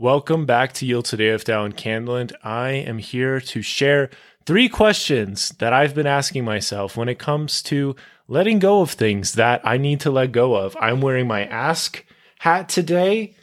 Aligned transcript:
Welcome 0.00 0.46
back 0.46 0.74
to 0.74 0.86
Yield 0.86 1.06
Today 1.06 1.32
with 1.32 1.44
Dallin 1.44 1.74
Candland. 1.74 2.32
I 2.44 2.70
am 2.70 2.98
here 2.98 3.40
to 3.40 3.62
share 3.62 4.10
three 4.46 4.68
questions 4.68 5.48
that 5.58 5.72
I've 5.72 5.92
been 5.92 6.06
asking 6.06 6.44
myself 6.44 6.96
when 6.96 7.08
it 7.08 7.18
comes 7.18 7.62
to 7.62 7.96
letting 8.28 8.60
go 8.60 8.80
of 8.80 8.92
things 8.92 9.32
that 9.32 9.60
I 9.64 9.76
need 9.76 9.98
to 10.02 10.12
let 10.12 10.30
go 10.30 10.54
of. 10.54 10.76
I'm 10.80 11.00
wearing 11.00 11.26
my 11.26 11.46
Ask 11.46 12.04
hat 12.38 12.68
today, 12.68 13.34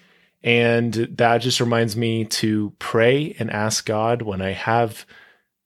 and 0.45 0.93
that 0.93 1.39
just 1.39 1.59
reminds 1.59 1.97
me 1.97 2.23
to 2.23 2.71
pray 2.79 3.35
and 3.37 3.51
ask 3.51 3.85
God 3.85 4.21
when 4.21 4.41
I 4.41 4.51
have 4.51 5.05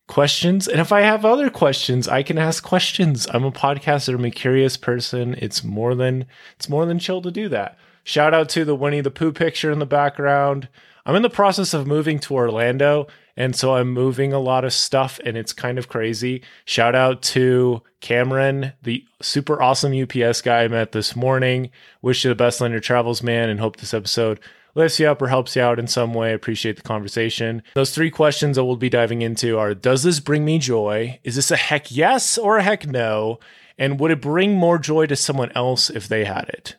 questions. 0.07 0.67
And 0.67 0.81
if 0.81 0.91
I 0.91 1.01
have 1.01 1.23
other 1.23 1.51
questions, 1.51 2.07
I 2.07 2.23
can 2.23 2.39
ask 2.39 2.63
questions. 2.63 3.27
I'm 3.31 3.43
a 3.43 3.51
podcaster, 3.51 4.15
I'm 4.15 4.25
a 4.25 4.31
curious 4.31 4.75
person. 4.75 5.35
It's 5.37 5.63
more 5.63 5.93
than 5.93 6.25
it's 6.55 6.67
more 6.67 6.87
than 6.87 6.97
chill 6.97 7.21
to 7.21 7.29
do 7.29 7.47
that. 7.49 7.77
Shout 8.09 8.33
out 8.33 8.49
to 8.49 8.65
the 8.65 8.73
Winnie 8.73 9.01
the 9.01 9.11
Pooh 9.11 9.31
picture 9.31 9.69
in 9.69 9.77
the 9.77 9.85
background. 9.85 10.67
I'm 11.05 11.15
in 11.15 11.21
the 11.21 11.29
process 11.29 11.75
of 11.75 11.85
moving 11.85 12.17
to 12.21 12.33
Orlando, 12.33 13.05
and 13.37 13.55
so 13.55 13.75
I'm 13.75 13.91
moving 13.91 14.33
a 14.33 14.39
lot 14.39 14.65
of 14.65 14.73
stuff, 14.73 15.19
and 15.23 15.37
it's 15.37 15.53
kind 15.53 15.77
of 15.77 15.89
crazy. 15.89 16.41
Shout 16.65 16.95
out 16.95 17.21
to 17.21 17.83
Cameron, 18.01 18.73
the 18.81 19.05
super 19.21 19.61
awesome 19.61 19.93
UPS 19.93 20.41
guy 20.41 20.63
I 20.63 20.67
met 20.69 20.91
this 20.91 21.15
morning. 21.15 21.69
Wish 22.01 22.23
you 22.23 22.29
the 22.29 22.35
best 22.35 22.63
on 22.63 22.71
your 22.71 22.79
travels, 22.79 23.21
man, 23.21 23.47
and 23.47 23.59
hope 23.59 23.77
this 23.77 23.93
episode 23.93 24.39
lifts 24.73 24.99
you 24.99 25.07
up 25.07 25.21
or 25.21 25.27
helps 25.27 25.55
you 25.55 25.61
out 25.61 25.77
in 25.77 25.85
some 25.85 26.15
way. 26.15 26.29
I 26.29 26.33
appreciate 26.33 26.77
the 26.77 26.81
conversation. 26.81 27.61
Those 27.75 27.93
three 27.93 28.09
questions 28.09 28.55
that 28.55 28.65
we'll 28.65 28.75
be 28.75 28.89
diving 28.89 29.21
into 29.21 29.59
are 29.59 29.75
Does 29.75 30.01
this 30.01 30.19
bring 30.19 30.43
me 30.43 30.57
joy? 30.57 31.19
Is 31.23 31.35
this 31.35 31.51
a 31.51 31.57
heck 31.57 31.91
yes 31.91 32.39
or 32.39 32.57
a 32.57 32.63
heck 32.63 32.87
no? 32.87 33.39
And 33.77 33.99
would 33.99 34.09
it 34.09 34.19
bring 34.19 34.55
more 34.55 34.79
joy 34.79 35.05
to 35.05 35.15
someone 35.15 35.51
else 35.51 35.91
if 35.91 36.07
they 36.07 36.25
had 36.25 36.49
it? 36.49 36.75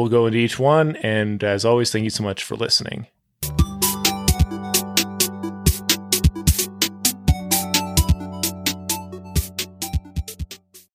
We'll 0.00 0.08
go 0.08 0.24
into 0.24 0.38
each 0.38 0.58
one. 0.58 0.96
And 0.96 1.44
as 1.44 1.66
always, 1.66 1.92
thank 1.92 2.04
you 2.04 2.10
so 2.10 2.22
much 2.22 2.42
for 2.42 2.56
listening. 2.56 3.06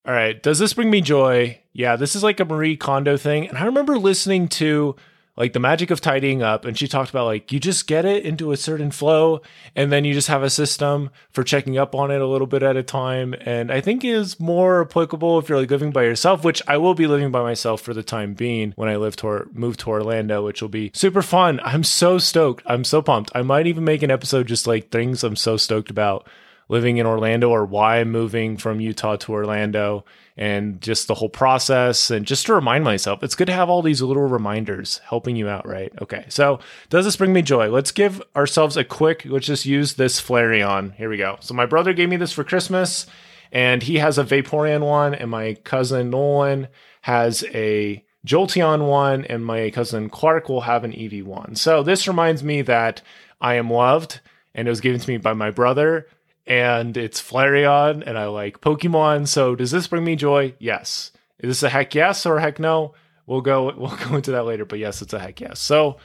All 0.08 0.14
right. 0.14 0.42
Does 0.42 0.58
this 0.58 0.74
bring 0.74 0.90
me 0.90 1.02
joy? 1.02 1.62
Yeah, 1.72 1.98
this 1.98 2.16
is 2.16 2.24
like 2.24 2.40
a 2.40 2.46
Marie 2.46 2.76
Kondo 2.76 3.16
thing. 3.16 3.48
And 3.48 3.60
I 3.60 3.66
remember 3.66 4.00
listening 4.00 4.48
to 4.48 4.96
like 5.38 5.54
the 5.54 5.60
magic 5.60 5.92
of 5.92 6.02
tidying 6.02 6.42
up 6.42 6.66
and 6.66 6.78
she 6.78 6.88
talked 6.88 7.10
about 7.10 7.26
like 7.26 7.52
you 7.52 7.60
just 7.60 7.88
get 7.88 8.06
it 8.06 8.26
into 8.26 8.52
a 8.52 8.58
certain 8.58 8.92
flow 8.92 9.42
and 9.76 9.92
then 9.92 10.06
you 10.06 10.14
just 10.14 10.28
have 10.28 10.44
a 10.44 10.50
system 10.50 11.10
for 11.30 11.44
checking 11.44 11.78
up 11.78 11.94
on 11.94 12.12
it 12.12 12.22
a 12.22 12.28
little 12.28 12.48
bit 12.48 12.64
at 12.64 12.78
a 12.78 12.84
time 12.84 13.36
and 13.42 13.72
i 13.72 13.82
think 13.82 14.04
is 14.04 14.40
more 14.40 14.82
applicable 14.82 15.38
if 15.40 15.50
you're 15.50 15.60
like 15.60 15.72
living 15.72 15.92
by 15.92 16.04
yourself 16.04 16.44
which 16.44 16.62
i 16.68 16.78
will 16.78 16.94
be 16.94 17.08
living 17.08 17.32
by 17.32 17.42
myself 17.42 17.82
for 17.82 17.94
the 17.94 18.04
time 18.04 18.34
being 18.34 18.74
when 18.76 18.90
i 18.90 18.96
live 18.96 19.16
to 19.16 19.48
move 19.54 19.78
to 19.78 19.90
orlando 19.90 20.44
which 20.44 20.62
will 20.62 20.70
be 20.70 20.92
super 20.94 21.22
fun. 21.22 21.60
I'm 21.64 21.84
so 21.84 22.18
stoked. 22.18 22.64
I'm 22.66 22.84
so 22.84 23.02
pumped. 23.02 23.32
I 23.36 23.42
might 23.42 23.68
even 23.68 23.84
make 23.84 24.04
an 24.04 24.12
episode 24.12 24.48
just 24.48 24.68
like 24.68 24.90
things 24.90 25.24
i'm 25.24 25.36
so 25.36 25.58
stoked 25.58 25.90
about 25.90 26.28
living 26.68 26.98
in 26.98 27.06
Orlando 27.06 27.50
or 27.50 27.66
why 27.66 28.00
I'm 28.00 28.12
moving 28.12 28.58
from 28.58 28.80
Utah 28.80 29.16
to 29.18 29.34
Orlando 29.34 30.04
and 30.38 30.82
just 30.82 31.08
the 31.08 31.16
whole 31.16 31.30
process. 31.30 32.10
And 32.10 32.26
just 32.26 32.46
to 32.48 32.54
remind 32.54 32.84
myself, 32.84 33.24
it's 33.24 33.36
good 33.36 33.48
to 33.48 33.54
have 33.54 33.70
all 33.70 33.82
these 33.82 34.02
little 34.02 34.24
reminders 34.24 35.00
helping 35.08 35.36
you 35.36 35.48
out, 35.48 35.68
right? 35.68 35.92
Okay. 36.02 36.26
So, 36.30 36.60
does 36.90 37.06
this 37.06 37.16
bring 37.16 37.34
me 37.34 37.42
joy? 37.42 37.70
Let's 37.70 37.92
give 37.92 38.22
ourselves 38.36 38.78
a 38.78 38.84
quick, 38.84 39.26
let's 39.26 39.46
just 39.46 39.66
use 39.66 39.94
this 39.94 40.22
Flareon. 40.22 40.96
Here 40.96 41.10
we 41.10 41.18
go. 41.18 41.38
So, 41.40 41.54
my 41.54 41.66
brother 41.66 41.94
gave 41.94 42.10
me 42.10 42.18
this 42.18 42.34
for 42.34 42.44
Christmas, 42.44 43.06
and 43.52 43.84
he 43.84 43.98
has 44.00 44.18
a 44.18 44.24
Vaporeon 44.24 44.82
one, 44.82 45.14
and 45.14 45.30
my 45.30 45.54
cousin 45.64 46.10
Nolan 46.10 46.68
has 47.02 47.44
a 47.54 48.04
Jolteon 48.26 48.88
one, 48.88 49.24
and 49.26 49.46
my 49.46 49.70
cousin 49.70 50.10
Clark 50.10 50.50
will 50.50 50.62
have 50.62 50.84
an 50.84 50.92
Eevee 50.92 51.24
one. 51.24 51.56
So, 51.56 51.84
this 51.84 52.08
reminds 52.08 52.44
me 52.44 52.62
that 52.64 53.02
I 53.40 53.56
am 53.56 53.70
loved 53.70 54.20
and 54.56 54.68
it 54.68 54.72
was 54.72 54.82
given 54.82 55.00
to 55.00 55.10
me 55.10 55.18
by 55.18 55.34
my 55.34 55.52
brother 55.52 56.08
and 56.48 56.96
it's 56.96 57.22
Flareon, 57.22 58.04
and 58.06 58.18
I 58.18 58.28
like 58.28 58.62
Pokemon. 58.62 59.28
So 59.28 59.56
does 59.56 59.72
this 59.72 59.88
bring 59.88 60.04
me 60.04 60.16
joy? 60.16 60.54
Yes. 60.60 61.12
Is 61.40 61.50
this 61.50 61.64
a 61.64 61.70
heck 61.70 61.96
yes 61.96 62.26
or 62.26 62.38
a 62.38 62.42
heck 62.42 62.60
no? 62.60 62.94
We'll 63.26 63.42
go 63.42 63.74
we'll 63.78 63.98
go 63.98 64.16
into 64.16 64.32
that 64.32 64.46
later, 64.46 64.66
but 64.66 64.80
yes, 64.80 65.02
it's 65.02 65.14
a 65.14 65.20
heck 65.20 65.42
yes. 65.42 65.60
So 65.60 65.98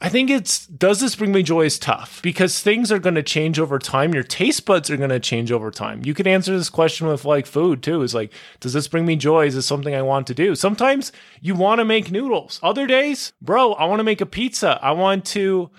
I 0.00 0.08
think 0.08 0.30
it's 0.30 0.66
does 0.66 1.00
this 1.00 1.14
bring 1.14 1.30
me 1.30 1.44
joy 1.44 1.66
is 1.66 1.78
tough 1.78 2.20
because 2.22 2.58
things 2.60 2.90
are 2.90 2.98
going 2.98 3.14
to 3.14 3.22
change 3.22 3.60
over 3.60 3.78
time. 3.78 4.14
Your 4.14 4.24
taste 4.24 4.66
buds 4.66 4.90
are 4.90 4.96
going 4.96 5.10
to 5.10 5.20
change 5.20 5.52
over 5.52 5.70
time. 5.70 6.02
You 6.04 6.12
could 6.12 6.26
answer 6.26 6.56
this 6.56 6.70
question 6.70 7.06
with 7.06 7.24
like 7.24 7.46
food 7.46 7.82
too. 7.82 8.02
Is 8.02 8.14
like, 8.14 8.32
does 8.58 8.72
this 8.72 8.88
bring 8.88 9.06
me 9.06 9.14
joy? 9.14 9.46
Is 9.46 9.54
this 9.54 9.66
something 9.66 9.94
I 9.94 10.02
want 10.02 10.26
to 10.26 10.34
do? 10.34 10.56
Sometimes 10.56 11.12
you 11.40 11.54
want 11.54 11.78
to 11.78 11.84
make 11.84 12.10
noodles. 12.10 12.58
Other 12.64 12.88
days, 12.88 13.32
bro, 13.40 13.74
I 13.74 13.84
want 13.84 14.00
to 14.00 14.04
make 14.04 14.20
a 14.20 14.26
pizza. 14.26 14.80
I 14.82 14.90
want 14.90 15.24
to 15.26 15.70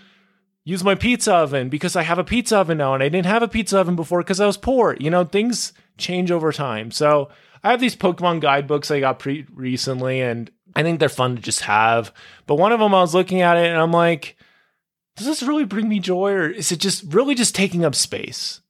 use 0.64 0.84
my 0.84 0.96
pizza 0.96 1.34
oven 1.34 1.70
because 1.70 1.96
I 1.96 2.04
have 2.04 2.20
a 2.20 2.24
pizza 2.24 2.58
oven 2.58 2.78
now 2.78 2.94
and 2.94 3.04
I 3.04 3.10
didn't 3.10 3.26
have 3.26 3.44
a 3.44 3.48
pizza 3.48 3.80
oven 3.80 3.96
before 3.96 4.20
because 4.20 4.40
I 4.40 4.48
was 4.48 4.58
poor. 4.58 4.96
You 5.00 5.10
know, 5.10 5.24
things 5.24 5.74
change 5.98 6.32
over 6.32 6.52
time. 6.52 6.92
So 6.92 7.30
I 7.64 7.72
have 7.72 7.80
these 7.80 7.96
Pokemon 7.96 8.42
guidebooks 8.42 8.92
I 8.92 9.00
got 9.00 9.20
pre 9.20 9.46
recently 9.54 10.22
and 10.22 10.50
I 10.76 10.84
think 10.84 11.00
they're 11.00 11.10
fun 11.10 11.36
to 11.36 11.42
just 11.42 11.62
have. 11.62 12.14
But 12.48 12.56
one 12.56 12.72
of 12.72 12.80
them 12.80 12.96
I 12.96 13.02
was 13.02 13.14
looking 13.14 13.42
at 13.42 13.58
it 13.58 13.68
and 13.68 13.80
I'm 13.80 13.92
like, 13.92 14.38
does 15.16 15.28
this 15.28 15.44
really 15.44 15.66
bring 15.66 15.88
me 15.88 16.00
joy 16.00 16.32
or 16.32 16.50
is 16.50 16.72
it 16.72 16.80
just 16.80 17.04
really 17.14 17.36
just 17.36 17.54
taking 17.54 17.86
up 17.86 17.96
space? 17.96 18.62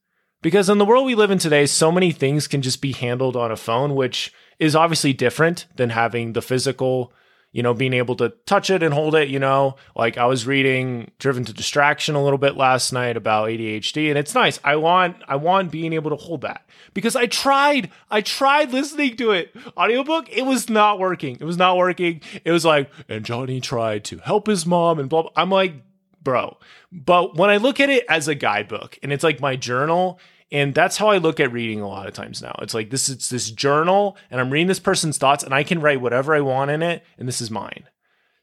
Because 0.42 0.68
in 0.68 0.76
the 0.76 0.84
world 0.84 1.06
we 1.06 1.14
live 1.14 1.30
in 1.30 1.38
today, 1.38 1.64
so 1.64 1.90
many 1.90 2.12
things 2.12 2.46
can 2.46 2.60
just 2.60 2.82
be 2.82 2.92
handled 2.92 3.34
on 3.34 3.50
a 3.50 3.56
phone, 3.56 3.94
which 3.94 4.30
is 4.58 4.76
obviously 4.76 5.14
different 5.14 5.66
than 5.76 5.90
having 5.90 6.32
the 6.32 6.42
physical 6.42 7.12
you 7.54 7.62
know, 7.62 7.72
being 7.72 7.92
able 7.92 8.16
to 8.16 8.30
touch 8.46 8.68
it 8.68 8.82
and 8.82 8.92
hold 8.92 9.14
it, 9.14 9.28
you 9.28 9.38
know, 9.38 9.76
like 9.94 10.18
I 10.18 10.26
was 10.26 10.44
reading 10.44 11.12
Driven 11.20 11.44
to 11.44 11.52
Distraction 11.52 12.16
a 12.16 12.22
little 12.22 12.36
bit 12.36 12.56
last 12.56 12.92
night 12.92 13.16
about 13.16 13.48
ADHD 13.48 14.08
and 14.08 14.18
it's 14.18 14.34
nice. 14.34 14.58
I 14.64 14.74
want 14.74 15.16
I 15.28 15.36
want 15.36 15.70
being 15.70 15.92
able 15.92 16.10
to 16.10 16.16
hold 16.16 16.40
that 16.40 16.66
because 16.94 17.14
I 17.14 17.26
tried 17.26 17.92
I 18.10 18.22
tried 18.22 18.72
listening 18.72 19.16
to 19.18 19.30
it 19.30 19.54
audiobook, 19.76 20.28
it 20.30 20.42
was 20.42 20.68
not 20.68 20.98
working. 20.98 21.38
It 21.40 21.44
was 21.44 21.56
not 21.56 21.76
working. 21.76 22.22
It 22.44 22.50
was 22.50 22.64
like 22.64 22.90
and 23.08 23.24
Johnny 23.24 23.60
tried 23.60 24.02
to 24.06 24.18
help 24.18 24.48
his 24.48 24.66
mom 24.66 24.98
and 24.98 25.08
blah, 25.08 25.22
blah. 25.22 25.30
I'm 25.36 25.50
like, 25.50 25.74
bro. 26.20 26.58
But 26.90 27.36
when 27.36 27.50
I 27.50 27.58
look 27.58 27.78
at 27.78 27.88
it 27.88 28.04
as 28.08 28.26
a 28.26 28.34
guidebook 28.34 28.98
and 29.00 29.12
it's 29.12 29.22
like 29.22 29.40
my 29.40 29.54
journal 29.54 30.18
and 30.54 30.72
that's 30.72 30.96
how 30.96 31.08
I 31.08 31.18
look 31.18 31.40
at 31.40 31.50
reading 31.50 31.80
a 31.80 31.88
lot 31.88 32.06
of 32.06 32.14
times 32.14 32.40
now. 32.40 32.56
It's 32.62 32.74
like 32.74 32.90
this 32.90 33.08
is 33.08 33.28
this 33.28 33.50
journal 33.50 34.16
and 34.30 34.40
I'm 34.40 34.50
reading 34.50 34.68
this 34.68 34.78
person's 34.78 35.18
thoughts 35.18 35.42
and 35.42 35.52
I 35.52 35.64
can 35.64 35.80
write 35.80 36.00
whatever 36.00 36.32
I 36.32 36.42
want 36.42 36.70
in 36.70 36.80
it 36.80 37.04
and 37.18 37.26
this 37.26 37.40
is 37.40 37.50
mine. 37.50 37.88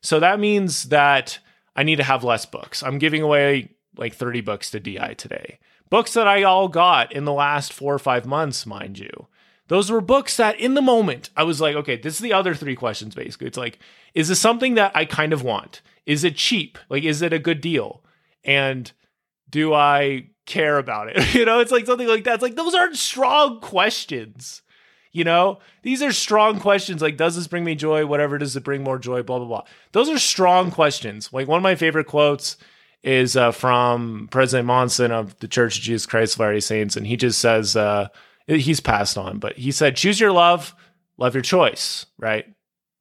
So 0.02 0.20
that 0.20 0.38
means 0.38 0.90
that 0.90 1.40
I 1.74 1.84
need 1.84 1.96
to 1.96 2.04
have 2.04 2.26
less 2.26 2.46
books. 2.46 2.84
I'm 2.84 3.00
giving 3.00 3.22
away 3.22 3.70
like 3.96 4.14
30 4.14 4.42
books 4.42 4.72
to 4.72 4.80
DI 4.82 5.14
today. 5.14 5.58
Books 5.90 6.14
that 6.14 6.28
I 6.28 6.44
all 6.44 6.68
got 6.68 7.14
in 7.14 7.24
the 7.24 7.32
last 7.32 7.72
4 7.72 7.94
or 7.94 8.00
5 8.00 8.26
months, 8.26 8.66
mind 8.66 9.00
you. 9.00 9.28
Those 9.70 9.90
were 9.90 10.02
books 10.02 10.36
that 10.36 10.60
in 10.60 10.74
the 10.74 10.82
moment 10.82 11.30
I 11.38 11.44
was 11.44 11.62
like, 11.62 11.78
okay, 11.78 11.96
this 11.96 12.16
is 12.16 12.20
the 12.20 12.34
other 12.34 12.54
three 12.54 12.76
questions 12.76 13.16
basically. 13.16 13.48
It's 13.48 13.58
like 13.58 13.80
is 14.14 14.28
this 14.28 14.40
something 14.40 14.76
that 14.76 14.92
I 14.94 15.06
kind 15.06 15.32
of 15.32 15.44
want? 15.44 15.82
Is 16.06 16.26
it 16.26 16.36
cheap? 16.36 16.78
Like 16.90 17.06
is 17.06 17.22
it 17.22 17.32
a 17.32 17.40
good 17.40 17.62
deal? 17.62 18.04
And 18.44 18.92
do 19.50 19.74
I 19.74 20.28
care 20.52 20.78
about 20.78 21.10
it? 21.10 21.34
you 21.34 21.46
know, 21.46 21.60
it's 21.60 21.72
like 21.72 21.86
something 21.86 22.08
like 22.08 22.26
that. 22.26 22.36
It's 22.36 22.44
like 22.44 22.56
those 22.56 22.76
aren't 22.76 22.98
strong 22.98 23.60
questions. 23.62 24.62
You 25.14 25.24
know, 25.26 25.60
these 25.82 26.02
are 26.02 26.14
strong 26.14 26.60
questions. 26.60 27.02
Like, 27.02 27.18
does 27.18 27.36
this 27.36 27.48
bring 27.48 27.64
me 27.64 27.76
joy? 27.76 28.06
Whatever 28.06 28.38
does 28.38 28.56
it 28.56 28.64
bring 28.64 28.84
more 28.84 28.98
joy? 29.00 29.24
Blah 29.24 29.40
blah 29.40 29.48
blah. 29.48 29.64
Those 29.92 30.10
are 30.10 30.20
strong 30.20 30.72
questions. 30.72 31.32
Like 31.34 31.48
one 31.48 31.58
of 31.58 31.64
my 31.64 31.76
favorite 31.76 32.08
quotes 32.08 32.58
is 33.04 33.36
uh, 33.36 33.52
from 33.52 34.28
President 34.32 34.68
Monson 34.68 35.12
of 35.12 35.38
the 35.40 35.48
Church 35.48 35.78
of 35.78 35.84
Jesus 35.84 36.06
Christ 36.06 36.36
of 36.36 36.42
Latter-day 36.42 36.60
Saints, 36.60 36.96
and 36.96 37.08
he 37.08 37.18
just 37.18 37.40
says 37.40 37.76
uh, 37.76 38.08
he's 38.48 38.80
passed 38.80 39.18
on, 39.18 39.40
but 39.40 39.58
he 39.58 39.72
said, 39.72 39.96
"Choose 39.96 40.20
your 40.20 40.32
love, 40.32 40.76
love 41.18 41.34
your 41.34 41.42
choice." 41.42 42.06
Right? 42.18 42.46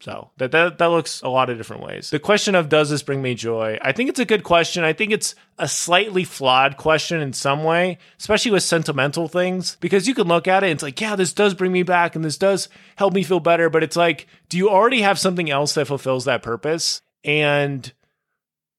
So 0.01 0.31
that, 0.39 0.51
that 0.53 0.79
that 0.79 0.87
looks 0.87 1.21
a 1.21 1.29
lot 1.29 1.51
of 1.51 1.59
different 1.59 1.83
ways. 1.83 2.09
The 2.09 2.19
question 2.19 2.55
of 2.55 2.71
does 2.71 2.89
this 2.89 3.03
bring 3.03 3.21
me 3.21 3.35
joy? 3.35 3.79
I 3.83 3.93
think 3.93 4.09
it's 4.09 4.19
a 4.19 4.25
good 4.25 4.45
question. 4.45 4.83
I 4.83 4.95
think 4.95 5.13
it's 5.13 5.35
a 5.59 5.69
slightly 5.69 6.25
flawed 6.25 6.79
question 6.79 7.21
in 7.21 7.35
some 7.35 7.65
way, 7.65 7.99
especially 8.19 8.51
with 8.51 8.63
sentimental 8.63 9.29
things, 9.29 9.77
because 9.81 10.09
you 10.09 10.15
can 10.15 10.27
look 10.27 10.49
at 10.49 10.63
it 10.63 10.67
and 10.67 10.73
it's 10.73 10.83
like, 10.83 11.01
yeah, 11.01 11.17
this 11.17 11.35
does 11.35 11.53
bring 11.53 11.71
me 11.71 11.83
back 11.83 12.17
and 12.17 12.25
this 12.25 12.39
does 12.39 12.71
help 12.97 13.13
me 13.13 13.23
feel 13.23 13.41
better. 13.41 13.69
But 13.69 13.83
it's 13.83 13.97
like, 13.97 14.27
do 14.49 14.57
you 14.57 14.71
already 14.71 15.03
have 15.03 15.19
something 15.19 15.51
else 15.51 15.75
that 15.75 15.87
fulfills 15.87 16.25
that 16.25 16.43
purpose? 16.43 17.03
And 17.23 17.93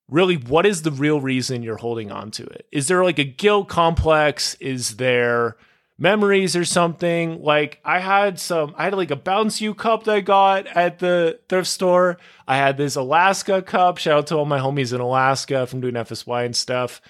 really, 0.09 0.37
what 0.37 0.65
is 0.65 0.81
the 0.81 0.91
real 0.91 1.21
reason 1.21 1.61
you're 1.61 1.77
holding 1.77 2.11
on 2.11 2.31
to 2.31 2.43
it? 2.43 2.65
Is 2.71 2.87
there 2.87 3.03
like 3.03 3.19
a 3.19 3.23
guilt 3.23 3.69
complex? 3.69 4.55
Is 4.55 4.97
there 4.97 5.55
memories 6.01 6.55
or 6.55 6.65
something. 6.65 7.43
Like 7.43 7.79
I 7.85 7.99
had 7.99 8.39
some, 8.39 8.73
I 8.75 8.85
had 8.85 8.95
like 8.95 9.11
a 9.11 9.15
Bounce 9.15 9.61
You 9.61 9.75
cup 9.75 10.05
that 10.05 10.15
I 10.15 10.21
got 10.21 10.65
at 10.65 10.97
the 10.97 11.39
thrift 11.47 11.67
store. 11.67 12.17
I 12.47 12.57
had 12.57 12.75
this 12.75 12.95
Alaska 12.95 13.61
cup. 13.61 13.99
Shout 13.99 14.17
out 14.17 14.27
to 14.27 14.35
all 14.37 14.45
my 14.45 14.59
homies 14.59 14.93
in 14.93 14.99
Alaska 14.99 15.67
from 15.67 15.79
doing 15.79 15.93
FSY 15.93 16.45
and 16.45 16.55
stuff, 16.55 17.01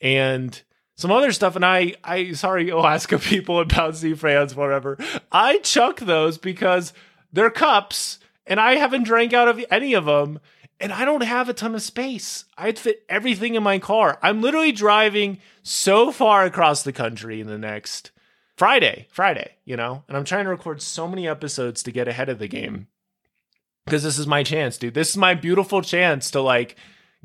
and 0.00 0.60
some 0.96 1.12
other 1.12 1.30
stuff. 1.30 1.54
And 1.54 1.64
I, 1.64 1.94
I 2.02 2.32
sorry, 2.32 2.68
Alaska 2.70 3.18
people 3.18 3.60
and 3.60 3.72
Bounce 3.72 4.04
fans, 4.18 4.56
whatever. 4.56 4.98
I 5.30 5.58
chuck 5.58 6.00
those 6.00 6.36
because 6.36 6.92
they're 7.32 7.48
cups, 7.48 8.18
and 8.44 8.58
I 8.58 8.74
haven't 8.74 9.04
drank 9.04 9.32
out 9.32 9.48
of 9.48 9.64
any 9.70 9.94
of 9.94 10.04
them. 10.06 10.40
and 10.80 10.92
I 10.92 11.04
don't 11.04 11.22
have 11.22 11.48
a 11.48 11.54
ton 11.54 11.76
of 11.76 11.82
space. 11.82 12.44
I'd 12.58 12.76
fit 12.76 13.04
everything 13.08 13.54
in 13.54 13.62
my 13.62 13.78
car. 13.78 14.18
I'm 14.20 14.42
literally 14.42 14.72
driving 14.72 15.38
so 15.62 16.10
far 16.10 16.44
across 16.44 16.82
the 16.82 16.92
country 16.92 17.40
in 17.40 17.46
the 17.46 17.56
next 17.56 18.10
Friday, 18.62 19.08
Friday, 19.10 19.56
you 19.64 19.76
know, 19.76 20.04
and 20.06 20.16
I'm 20.16 20.22
trying 20.22 20.44
to 20.44 20.50
record 20.50 20.80
so 20.80 21.08
many 21.08 21.26
episodes 21.26 21.82
to 21.82 21.90
get 21.90 22.06
ahead 22.06 22.28
of 22.28 22.38
the 22.38 22.46
game 22.46 22.86
because 23.84 24.04
this 24.04 24.20
is 24.20 24.26
my 24.28 24.44
chance, 24.44 24.78
dude. 24.78 24.94
This 24.94 25.10
is 25.10 25.16
my 25.16 25.34
beautiful 25.34 25.82
chance 25.82 26.30
to 26.30 26.40
like 26.40 26.76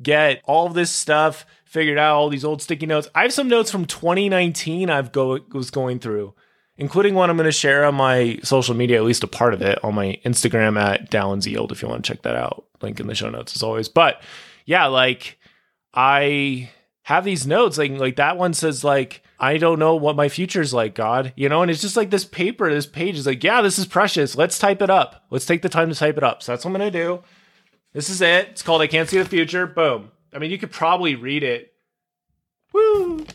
get 0.02 0.42
all 0.46 0.68
this 0.70 0.90
stuff 0.90 1.46
figured 1.64 2.00
out, 2.00 2.16
all 2.16 2.30
these 2.30 2.44
old 2.44 2.64
sticky 2.64 2.88
notes. 2.88 3.08
I 3.14 3.22
have 3.22 3.34
some 3.34 3.50
notes 3.50 3.70
from 3.70 3.86
2019 3.86 4.90
I've 4.90 5.12
go 5.12 5.38
was 5.54 5.70
going 5.70 6.00
through, 6.00 6.34
including 6.76 7.14
one 7.14 7.30
I'm 7.30 7.38
going 7.38 7.46
to 7.46 7.52
share 7.52 7.86
on 7.86 7.94
my 7.94 8.40
social 8.42 8.74
media, 8.74 8.98
at 8.98 9.04
least 9.06 9.24
a 9.24 9.28
part 9.28 9.54
of 9.54 9.62
it 9.62 9.78
on 9.84 9.94
my 9.94 10.20
Instagram 10.26 10.82
at 10.82 11.12
Dallin 11.12 11.46
Yield 11.46 11.72
if 11.72 11.84
you 11.84 11.88
want 11.88 12.04
to 12.04 12.12
check 12.12 12.24
that 12.24 12.36
out. 12.36 12.66
Link 12.82 13.00
in 13.00 13.06
the 13.06 13.14
show 13.14 13.30
notes 13.30 13.56
as 13.56 13.62
always. 13.62 13.90
But 13.90 14.24
yeah, 14.66 14.88
like 14.88 15.38
I 15.94 16.72
have 17.04 17.26
these 17.26 17.46
notes 17.46 17.78
like 17.78 17.92
like 17.92 18.16
that 18.16 18.40
one 18.40 18.56
says 18.56 18.84
like 18.84 19.22
I 19.40 19.58
don't 19.58 19.80
know 19.80 19.96
what 19.96 20.16
my 20.16 20.30
future's 20.30 20.74
like, 20.74 20.96
God. 20.96 21.34
You 21.36 21.48
know, 21.48 21.62
and 21.62 21.70
it's 21.70 21.82
just 21.82 21.98
like 21.98 22.10
this 22.10 22.26
paper, 22.26 22.72
this 22.72 22.88
page 22.88 23.18
is 23.18 23.28
like, 23.28 23.44
yeah, 23.44 23.62
this 23.62 23.78
is 23.78 23.86
precious. 23.86 24.36
Let's 24.36 24.58
type 24.58 24.82
it 24.82 24.90
up. 24.90 25.26
Let's 25.30 25.46
take 25.46 25.62
the 25.62 25.70
time 25.70 25.90
to 25.90 25.96
type 25.96 26.18
it 26.18 26.24
up. 26.24 26.42
So 26.42 26.52
that's 26.52 26.66
what 26.66 26.72
I'm 26.72 26.78
gonna 26.80 26.92
do. 26.92 27.24
This 27.94 28.10
is 28.10 28.22
it. 28.22 28.50
It's 28.50 28.64
called 28.64 28.82
I 28.82 28.88
Can't 28.88 29.08
See 29.08 29.18
the 29.18 29.26
Future. 29.26 29.68
Boom. 29.68 30.12
I 30.34 30.40
mean, 30.40 30.52
you 30.52 30.58
could 30.58 30.72
probably 30.72 31.16
read 31.16 31.44
it. 31.44 31.74
Woo! 32.74 33.26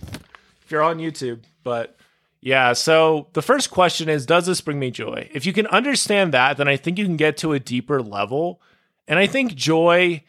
If 0.64 0.70
you're 0.70 0.82
on 0.82 0.98
YouTube. 0.98 1.40
But 1.62 1.96
yeah, 2.40 2.72
so 2.72 3.28
the 3.32 3.42
first 3.42 3.70
question 3.70 4.08
is 4.08 4.26
Does 4.26 4.46
this 4.46 4.60
bring 4.60 4.78
me 4.78 4.90
joy? 4.90 5.30
If 5.32 5.46
you 5.46 5.52
can 5.52 5.66
understand 5.68 6.34
that, 6.34 6.56
then 6.56 6.68
I 6.68 6.76
think 6.76 6.98
you 6.98 7.04
can 7.04 7.16
get 7.16 7.36
to 7.38 7.52
a 7.52 7.60
deeper 7.60 8.02
level. 8.02 8.60
And 9.08 9.18
I 9.18 9.26
think 9.26 9.54
joy 9.54 10.24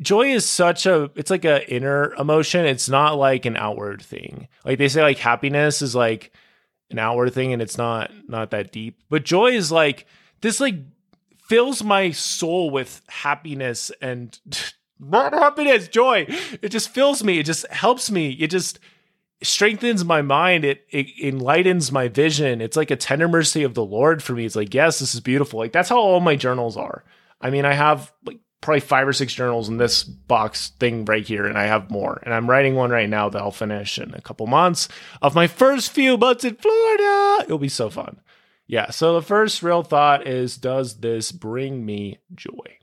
joy 0.00 0.28
is 0.28 0.48
such 0.48 0.86
a 0.86 1.10
it's 1.14 1.30
like 1.30 1.44
a 1.44 1.68
inner 1.72 2.14
emotion. 2.14 2.66
It's 2.66 2.88
not 2.88 3.16
like 3.16 3.46
an 3.46 3.56
outward 3.56 4.02
thing. 4.02 4.48
Like 4.64 4.78
they 4.78 4.88
say 4.88 5.02
like 5.02 5.18
happiness 5.18 5.82
is 5.82 5.94
like 5.94 6.32
an 6.90 6.98
outward 6.98 7.32
thing 7.34 7.52
and 7.52 7.62
it's 7.62 7.78
not 7.78 8.10
not 8.28 8.50
that 8.50 8.72
deep. 8.72 9.00
But 9.08 9.24
joy 9.24 9.52
is 9.52 9.72
like 9.72 10.06
this 10.40 10.60
like 10.60 10.76
fills 11.48 11.82
my 11.82 12.10
soul 12.10 12.70
with 12.70 13.02
happiness 13.08 13.90
and 14.00 14.38
not 15.00 15.32
happiness 15.32 15.88
joy. 15.88 16.26
It 16.62 16.70
just 16.70 16.90
fills 16.90 17.24
me. 17.24 17.38
It 17.38 17.46
just 17.46 17.66
helps 17.68 18.10
me. 18.10 18.30
It 18.32 18.50
just 18.50 18.78
strengthens 19.42 20.04
my 20.04 20.22
mind. 20.22 20.64
It, 20.64 20.86
it 20.90 21.06
enlightens 21.22 21.92
my 21.92 22.08
vision. 22.08 22.60
It's 22.62 22.76
like 22.76 22.90
a 22.90 22.96
tender 22.96 23.28
mercy 23.28 23.62
of 23.62 23.74
the 23.74 23.84
lord 23.84 24.22
for 24.22 24.32
me. 24.32 24.44
It's 24.44 24.56
like 24.56 24.74
yes 24.74 24.98
this 24.98 25.14
is 25.14 25.20
beautiful. 25.20 25.58
Like 25.58 25.72
that's 25.72 25.88
how 25.88 25.98
all 25.98 26.20
my 26.20 26.36
journals 26.36 26.76
are. 26.76 27.04
I 27.40 27.50
mean 27.50 27.64
i 27.64 27.74
have 27.74 28.12
like 28.24 28.40
probably 28.66 28.80
five 28.80 29.06
or 29.06 29.12
six 29.12 29.32
journals 29.32 29.68
in 29.68 29.76
this 29.76 30.02
box 30.02 30.70
thing 30.80 31.04
right 31.04 31.24
here, 31.24 31.46
and 31.46 31.56
I 31.56 31.66
have 31.66 31.88
more. 31.88 32.20
And 32.24 32.34
I'm 32.34 32.50
writing 32.50 32.74
one 32.74 32.90
right 32.90 33.08
now 33.08 33.28
that 33.28 33.40
I'll 33.40 33.52
finish 33.52 33.96
in 33.96 34.12
a 34.12 34.20
couple 34.20 34.48
months 34.48 34.88
of 35.22 35.36
my 35.36 35.46
first 35.46 35.92
few 35.92 36.16
months 36.16 36.44
in 36.44 36.56
Florida. 36.56 37.44
It'll 37.44 37.58
be 37.58 37.68
so 37.68 37.88
fun. 37.88 38.20
Yeah. 38.66 38.90
So 38.90 39.14
the 39.14 39.22
first 39.22 39.62
real 39.62 39.84
thought 39.84 40.26
is 40.26 40.56
Does 40.56 40.98
this 40.98 41.30
bring 41.30 41.86
me 41.86 42.18
joy? 42.34 42.78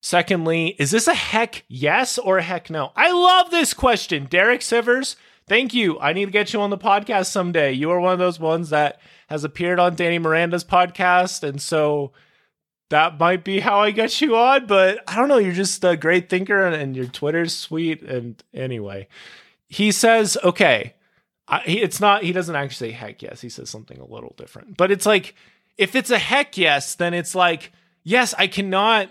Secondly, 0.00 0.68
is 0.78 0.90
this 0.90 1.08
a 1.08 1.14
heck 1.14 1.66
yes 1.68 2.16
or 2.16 2.38
a 2.38 2.42
heck 2.42 2.70
no? 2.70 2.90
I 2.96 3.12
love 3.12 3.50
this 3.50 3.74
question. 3.74 4.24
Derek 4.24 4.62
Sivers, 4.62 5.16
thank 5.48 5.74
you. 5.74 5.98
I 5.98 6.12
need 6.12 6.26
to 6.26 6.30
get 6.30 6.52
you 6.52 6.60
on 6.60 6.70
the 6.70 6.78
podcast 6.78 7.26
someday. 7.26 7.72
You 7.72 7.90
are 7.90 8.00
one 8.00 8.12
of 8.12 8.18
those 8.18 8.38
ones 8.38 8.70
that 8.70 9.00
has 9.28 9.44
appeared 9.44 9.78
on 9.78 9.94
Danny 9.94 10.18
Miranda's 10.18 10.64
podcast. 10.64 11.42
And 11.42 11.60
so 11.60 12.12
that 12.90 13.18
might 13.18 13.44
be 13.44 13.60
how 13.60 13.80
I 13.80 13.90
get 13.90 14.20
you 14.20 14.36
on. 14.36 14.66
But 14.66 15.02
I 15.08 15.16
don't 15.16 15.28
know. 15.28 15.38
You're 15.38 15.52
just 15.52 15.84
a 15.84 15.96
great 15.96 16.28
thinker 16.28 16.64
and, 16.64 16.74
and 16.74 16.96
your 16.96 17.06
Twitter's 17.06 17.54
sweet. 17.54 18.02
And 18.02 18.42
anyway, 18.54 19.08
he 19.68 19.92
says, 19.92 20.38
okay, 20.42 20.94
I, 21.46 21.60
he, 21.60 21.80
it's 21.80 22.00
not, 22.00 22.22
he 22.22 22.32
doesn't 22.32 22.56
actually 22.56 22.90
say 22.90 22.96
heck 22.96 23.22
yes. 23.22 23.40
He 23.40 23.48
says 23.48 23.70
something 23.70 23.98
a 23.98 24.06
little 24.06 24.34
different. 24.36 24.76
But 24.76 24.90
it's 24.90 25.06
like, 25.06 25.34
if 25.76 25.94
it's 25.94 26.10
a 26.10 26.18
heck 26.18 26.56
yes, 26.56 26.94
then 26.94 27.14
it's 27.14 27.34
like, 27.34 27.72
yes, 28.02 28.34
I 28.38 28.46
cannot 28.46 29.08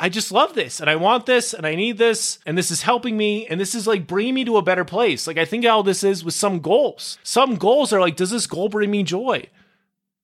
I 0.00 0.08
just 0.08 0.30
love 0.30 0.54
this 0.54 0.80
and 0.80 0.88
I 0.88 0.96
want 0.96 1.26
this 1.26 1.52
and 1.52 1.66
I 1.66 1.74
need 1.74 1.98
this 1.98 2.38
and 2.46 2.56
this 2.56 2.70
is 2.70 2.82
helping 2.82 3.16
me 3.16 3.46
and 3.46 3.60
this 3.60 3.74
is 3.74 3.86
like 3.86 4.06
bringing 4.06 4.34
me 4.34 4.44
to 4.44 4.56
a 4.56 4.62
better 4.62 4.84
place. 4.84 5.26
Like 5.26 5.38
I 5.38 5.44
think 5.44 5.64
how 5.64 5.82
this 5.82 6.04
is 6.04 6.24
with 6.24 6.34
some 6.34 6.60
goals. 6.60 7.18
Some 7.24 7.56
goals 7.56 7.92
are 7.92 8.00
like, 8.00 8.14
does 8.14 8.30
this 8.30 8.46
goal 8.46 8.68
bring 8.68 8.92
me 8.92 9.02
joy? 9.02 9.46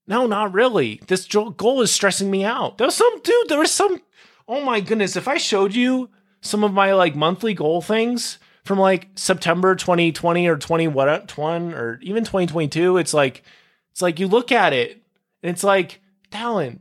No, 0.06 0.26
not 0.26 0.52
really. 0.52 1.00
This 1.08 1.26
goal 1.26 1.80
is 1.80 1.90
stressing 1.90 2.30
me 2.30 2.44
out. 2.44 2.78
There 2.78 2.86
was 2.86 2.94
some 2.94 3.20
dude, 3.22 3.48
there 3.48 3.58
was 3.58 3.72
some 3.72 4.00
oh 4.46 4.60
my 4.60 4.80
goodness, 4.80 5.16
if 5.16 5.26
I 5.26 5.38
showed 5.38 5.74
you 5.74 6.10
some 6.40 6.62
of 6.62 6.72
my 6.72 6.92
like 6.92 7.16
monthly 7.16 7.54
goal 7.54 7.80
things 7.82 8.38
from 8.64 8.78
like 8.78 9.08
September 9.16 9.74
2020 9.74 10.46
or 10.46 10.56
20 10.56 10.88
what 10.88 11.28
20 11.28 11.74
or 11.74 11.98
even 12.00 12.22
2022, 12.22 12.98
it's 12.98 13.14
like 13.14 13.42
it's 13.90 14.02
like 14.02 14.20
you 14.20 14.28
look 14.28 14.52
at 14.52 14.72
it 14.72 15.02
and 15.42 15.50
it's 15.50 15.64
like, 15.64 16.00
Dallin, 16.30 16.78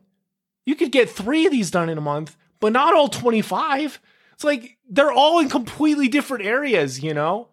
you 0.66 0.76
could 0.76 0.92
get 0.92 1.10
3 1.10 1.48
of 1.48 1.52
these 1.52 1.72
done 1.72 1.90
in 1.90 1.98
a 1.98 2.02
month 2.02 2.36
but 2.64 2.72
not 2.72 2.94
all 2.94 3.10
25. 3.10 4.00
It's 4.36 4.44
like 4.46 4.78
they're 4.90 5.12
all 5.12 5.40
in 5.40 5.50
completely 5.50 6.08
different 6.08 6.46
areas, 6.46 7.04
you 7.04 7.14
know? 7.14 7.50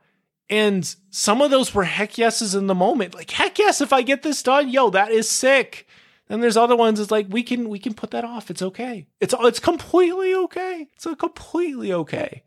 And 0.48 0.94
some 1.10 1.42
of 1.42 1.50
those 1.50 1.74
were 1.74 1.82
heck 1.82 2.16
yeses 2.16 2.54
in 2.54 2.68
the 2.68 2.76
moment. 2.76 3.16
Like, 3.16 3.28
heck 3.32 3.58
yes, 3.58 3.80
if 3.80 3.92
I 3.92 4.02
get 4.02 4.22
this 4.22 4.40
done, 4.40 4.68
yo, 4.68 4.88
that 4.90 5.10
is 5.10 5.28
sick. 5.28 5.88
And 6.28 6.40
there's 6.40 6.56
other 6.56 6.76
ones 6.76 7.00
it's 7.00 7.10
like 7.10 7.26
we 7.28 7.42
can 7.42 7.68
we 7.68 7.80
can 7.80 7.92
put 7.92 8.12
that 8.12 8.24
off. 8.24 8.52
It's 8.52 8.62
okay. 8.62 9.08
It's 9.18 9.34
all 9.34 9.46
it's 9.46 9.58
completely 9.58 10.32
okay. 10.32 10.86
It's 10.94 11.06
a 11.06 11.16
completely 11.16 11.92
okay. 11.92 12.44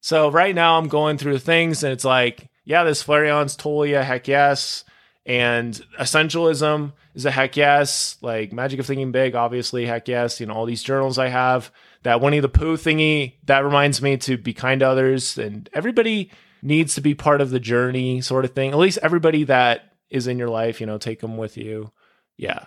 So 0.00 0.30
right 0.30 0.54
now 0.54 0.78
I'm 0.78 0.88
going 0.88 1.18
through 1.18 1.40
things 1.40 1.84
and 1.84 1.92
it's 1.92 2.06
like, 2.06 2.48
yeah, 2.64 2.84
this 2.84 3.04
Flareon's 3.04 3.54
totally 3.54 3.92
a 3.92 4.02
heck 4.02 4.28
yes. 4.28 4.82
And 5.26 5.74
essentialism 5.98 6.92
is 7.14 7.26
a 7.26 7.32
heck 7.32 7.56
yes. 7.56 8.16
Like 8.22 8.52
Magic 8.52 8.78
of 8.78 8.86
Thinking 8.86 9.10
Big, 9.10 9.34
obviously, 9.34 9.84
heck 9.84 10.06
yes. 10.06 10.40
You 10.40 10.46
know, 10.46 10.54
all 10.54 10.66
these 10.66 10.84
journals 10.84 11.18
I 11.18 11.28
have. 11.28 11.72
That 12.04 12.20
Winnie 12.20 12.38
the 12.38 12.48
Pooh 12.48 12.76
thingy, 12.76 13.34
that 13.46 13.64
reminds 13.64 14.00
me 14.00 14.16
to 14.18 14.36
be 14.36 14.54
kind 14.54 14.80
to 14.80 14.88
others. 14.88 15.36
And 15.36 15.68
everybody 15.74 16.30
needs 16.62 16.94
to 16.94 17.00
be 17.00 17.14
part 17.14 17.40
of 17.40 17.50
the 17.50 17.58
journey, 17.58 18.20
sort 18.20 18.44
of 18.44 18.52
thing. 18.52 18.70
At 18.70 18.78
least 18.78 18.98
everybody 19.02 19.42
that 19.44 19.94
is 20.08 20.28
in 20.28 20.38
your 20.38 20.48
life, 20.48 20.80
you 20.80 20.86
know, 20.86 20.98
take 20.98 21.20
them 21.20 21.36
with 21.36 21.56
you. 21.56 21.90
Yeah. 22.36 22.66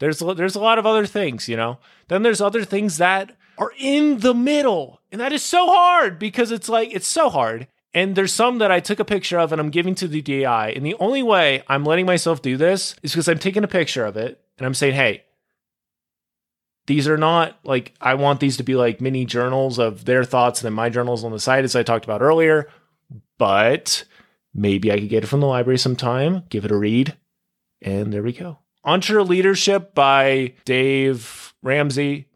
There's 0.00 0.20
there's 0.20 0.56
a 0.56 0.60
lot 0.60 0.78
of 0.78 0.86
other 0.86 1.06
things, 1.06 1.48
you 1.48 1.56
know. 1.56 1.78
Then 2.08 2.22
there's 2.22 2.40
other 2.40 2.64
things 2.64 2.96
that 2.96 3.36
are 3.58 3.72
in 3.78 4.20
the 4.20 4.34
middle. 4.34 5.00
And 5.12 5.20
that 5.20 5.32
is 5.32 5.42
so 5.42 5.66
hard 5.66 6.18
because 6.18 6.50
it's 6.50 6.68
like 6.68 6.92
it's 6.92 7.06
so 7.06 7.28
hard. 7.28 7.68
And 7.94 8.14
there's 8.16 8.32
some 8.32 8.58
that 8.58 8.70
I 8.70 8.80
took 8.80 9.00
a 9.00 9.04
picture 9.04 9.38
of 9.38 9.52
and 9.52 9.60
I'm 9.60 9.70
giving 9.70 9.94
to 9.96 10.08
the 10.08 10.22
DI. 10.22 10.72
And 10.74 10.84
the 10.84 10.96
only 10.98 11.22
way 11.22 11.62
I'm 11.68 11.84
letting 11.84 12.06
myself 12.06 12.40
do 12.40 12.56
this 12.56 12.94
is 13.02 13.12
because 13.12 13.28
I'm 13.28 13.38
taking 13.38 13.64
a 13.64 13.68
picture 13.68 14.04
of 14.04 14.16
it 14.16 14.40
and 14.56 14.66
I'm 14.66 14.74
saying, 14.74 14.94
hey, 14.94 15.24
these 16.86 17.06
are 17.06 17.18
not 17.18 17.58
like, 17.64 17.94
I 18.00 18.14
want 18.14 18.40
these 18.40 18.56
to 18.56 18.62
be 18.62 18.74
like 18.74 19.00
mini 19.00 19.24
journals 19.24 19.78
of 19.78 20.04
their 20.04 20.24
thoughts 20.24 20.60
and 20.60 20.66
then 20.66 20.72
my 20.72 20.88
journals 20.88 21.22
on 21.22 21.32
the 21.32 21.38
side, 21.38 21.64
as 21.64 21.76
I 21.76 21.82
talked 21.82 22.04
about 22.04 22.22
earlier. 22.22 22.68
But 23.38 24.04
maybe 24.54 24.90
I 24.90 24.98
could 24.98 25.08
get 25.08 25.24
it 25.24 25.28
from 25.28 25.40
the 25.40 25.46
library 25.46 25.78
sometime, 25.78 26.44
give 26.48 26.64
it 26.64 26.72
a 26.72 26.76
read. 26.76 27.16
And 27.82 28.12
there 28.12 28.22
we 28.22 28.32
go. 28.32 28.58
EntreLeadership 28.86 29.94
by 29.94 30.54
Dave 30.64 31.54
Ramsey. 31.62 32.28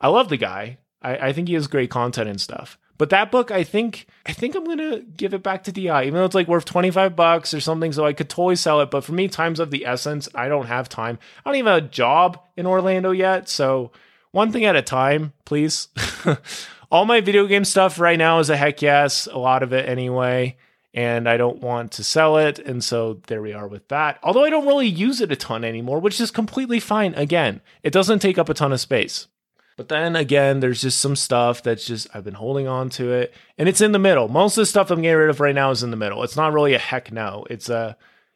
I 0.00 0.08
love 0.08 0.28
the 0.28 0.36
guy. 0.36 0.78
I, 1.02 1.28
I 1.28 1.32
think 1.32 1.48
he 1.48 1.54
has 1.54 1.66
great 1.66 1.90
content 1.90 2.28
and 2.28 2.40
stuff. 2.40 2.78
But 2.96 3.10
that 3.10 3.32
book, 3.32 3.50
I 3.50 3.64
think, 3.64 4.06
I 4.24 4.32
think 4.32 4.54
I'm 4.54 4.64
gonna 4.64 5.00
give 5.00 5.34
it 5.34 5.42
back 5.42 5.64
to 5.64 5.72
DI, 5.72 6.04
even 6.04 6.14
though 6.14 6.24
it's 6.24 6.34
like 6.34 6.48
worth 6.48 6.64
25 6.64 7.16
bucks 7.16 7.52
or 7.52 7.60
something. 7.60 7.92
So 7.92 8.06
I 8.06 8.12
could 8.12 8.28
totally 8.28 8.56
sell 8.56 8.80
it. 8.80 8.90
But 8.90 9.04
for 9.04 9.12
me, 9.12 9.28
time's 9.28 9.60
of 9.60 9.70
the 9.70 9.84
essence. 9.84 10.28
I 10.34 10.48
don't 10.48 10.66
have 10.66 10.88
time. 10.88 11.18
I 11.44 11.50
don't 11.50 11.58
even 11.58 11.72
have 11.72 11.84
a 11.84 11.88
job 11.88 12.40
in 12.56 12.66
Orlando 12.66 13.10
yet. 13.10 13.48
So 13.48 13.90
one 14.30 14.52
thing 14.52 14.64
at 14.64 14.76
a 14.76 14.82
time, 14.82 15.32
please. 15.44 15.88
All 16.90 17.04
my 17.04 17.20
video 17.20 17.46
game 17.46 17.64
stuff 17.64 17.98
right 17.98 18.18
now 18.18 18.38
is 18.38 18.50
a 18.50 18.56
heck 18.56 18.80
yes, 18.80 19.26
a 19.26 19.38
lot 19.38 19.62
of 19.64 19.72
it 19.72 19.88
anyway. 19.88 20.56
And 20.92 21.28
I 21.28 21.36
don't 21.36 21.60
want 21.60 21.92
to 21.92 22.04
sell 22.04 22.36
it. 22.38 22.60
And 22.60 22.84
so 22.84 23.20
there 23.26 23.42
we 23.42 23.52
are 23.52 23.66
with 23.66 23.88
that. 23.88 24.20
Although 24.22 24.44
I 24.44 24.50
don't 24.50 24.66
really 24.66 24.86
use 24.86 25.20
it 25.20 25.32
a 25.32 25.36
ton 25.36 25.64
anymore, 25.64 25.98
which 25.98 26.20
is 26.20 26.30
completely 26.30 26.78
fine. 26.78 27.14
Again, 27.14 27.60
it 27.82 27.92
doesn't 27.92 28.20
take 28.20 28.38
up 28.38 28.48
a 28.48 28.54
ton 28.54 28.72
of 28.72 28.80
space. 28.80 29.26
But 29.76 29.88
then 29.88 30.16
again, 30.16 30.60
there's 30.60 30.82
just 30.82 31.00
some 31.00 31.16
stuff 31.16 31.62
that's 31.62 31.86
just, 31.86 32.06
I've 32.14 32.24
been 32.24 32.34
holding 32.34 32.68
on 32.68 32.90
to 32.90 33.10
it 33.12 33.34
and 33.58 33.68
it's 33.68 33.80
in 33.80 33.92
the 33.92 33.98
middle. 33.98 34.28
Most 34.28 34.56
of 34.56 34.62
the 34.62 34.66
stuff 34.66 34.90
I'm 34.90 35.02
getting 35.02 35.18
rid 35.18 35.30
of 35.30 35.40
right 35.40 35.54
now 35.54 35.70
is 35.70 35.82
in 35.82 35.90
the 35.90 35.96
middle. 35.96 36.22
It's 36.22 36.36
not 36.36 36.52
really 36.52 36.74
a 36.74 36.78
heck 36.78 37.10
no. 37.10 37.44
It's 37.50 37.68
a, 37.68 37.76
uh, 37.76 37.92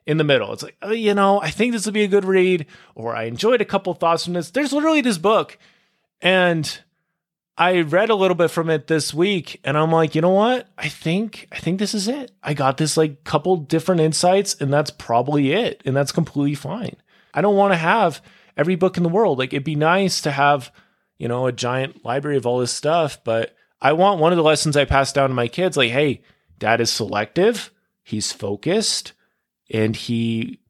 in 0.09 0.17
the 0.17 0.25
middle. 0.25 0.55
It's 0.55 0.63
like, 0.63 0.77
oh, 0.81 0.93
you 0.93 1.13
know, 1.13 1.39
I 1.41 1.51
think 1.51 1.73
this 1.73 1.85
would 1.85 1.93
be 1.93 2.03
a 2.03 2.09
good 2.09 2.25
read, 2.25 2.65
or 2.95 3.15
I 3.15 3.25
enjoyed 3.25 3.61
a 3.61 3.67
couple 3.67 3.93
thoughts 3.93 4.25
from 4.25 4.33
this. 4.33 4.51
There's 4.51 4.73
literally 4.73 5.03
this 5.03 5.19
book, 5.19 5.59
and 6.23 6.81
I 7.59 7.83
read 7.83 8.09
a 8.09 8.15
little 8.15 8.35
bit 8.35 8.51
from 8.51 8.71
it 8.71 8.87
this 8.87 9.13
week, 9.13 9.61
and 9.65 9.77
I'm 9.77 9.93
like, 9.93 10.15
you 10.15 10.23
know 10.23 10.31
what? 10.31 10.67
I 10.79 10.89
think 10.89 11.47
I 11.53 11.59
think 11.59 11.79
this 11.79 11.93
is 11.93 12.09
it. 12.09 12.31
I 12.43 12.55
got 12.55 12.79
this 12.79 12.97
like 12.97 13.23
couple 13.25 13.57
different 13.57 14.01
insights, 14.01 14.55
and 14.55 14.73
that's 14.73 14.91
probably 14.91 15.53
it, 15.53 15.83
and 15.85 15.95
that's 15.95 16.11
completely 16.11 16.55
fine. 16.55 16.97
I 17.35 17.43
don't 17.43 17.57
want 17.57 17.75
to 17.75 17.79
have 17.79 18.23
every 18.57 18.77
book 18.77 18.97
in 18.97 19.03
the 19.03 19.11
world. 19.11 19.39
Like 19.39 19.53
it'd 19.53 19.63
be 19.63 19.75
nice 19.75 20.23
to 20.23 20.31
have, 20.31 20.73
you 21.19 21.29
know, 21.29 21.47
a 21.47 21.53
giant 21.53 22.05
library 22.05 22.37
of 22.37 22.47
all 22.47 22.59
this 22.59 22.73
stuff, 22.73 23.23
but 23.25 23.55
I 23.81 23.93
want 23.93 24.21
one 24.21 24.33
of 24.33 24.37
the 24.37 24.43
lessons 24.43 24.77
I 24.77 24.85
pass 24.85 25.13
down 25.13 25.29
to 25.29 25.35
my 25.35 25.49
kids 25.49 25.77
like, 25.77 25.91
hey, 25.91 26.23
dad 26.59 26.81
is 26.81 26.91
selective, 26.91 27.71
he's 28.03 28.33
focused, 28.33 29.13
and 29.71 29.95
he 29.95 30.61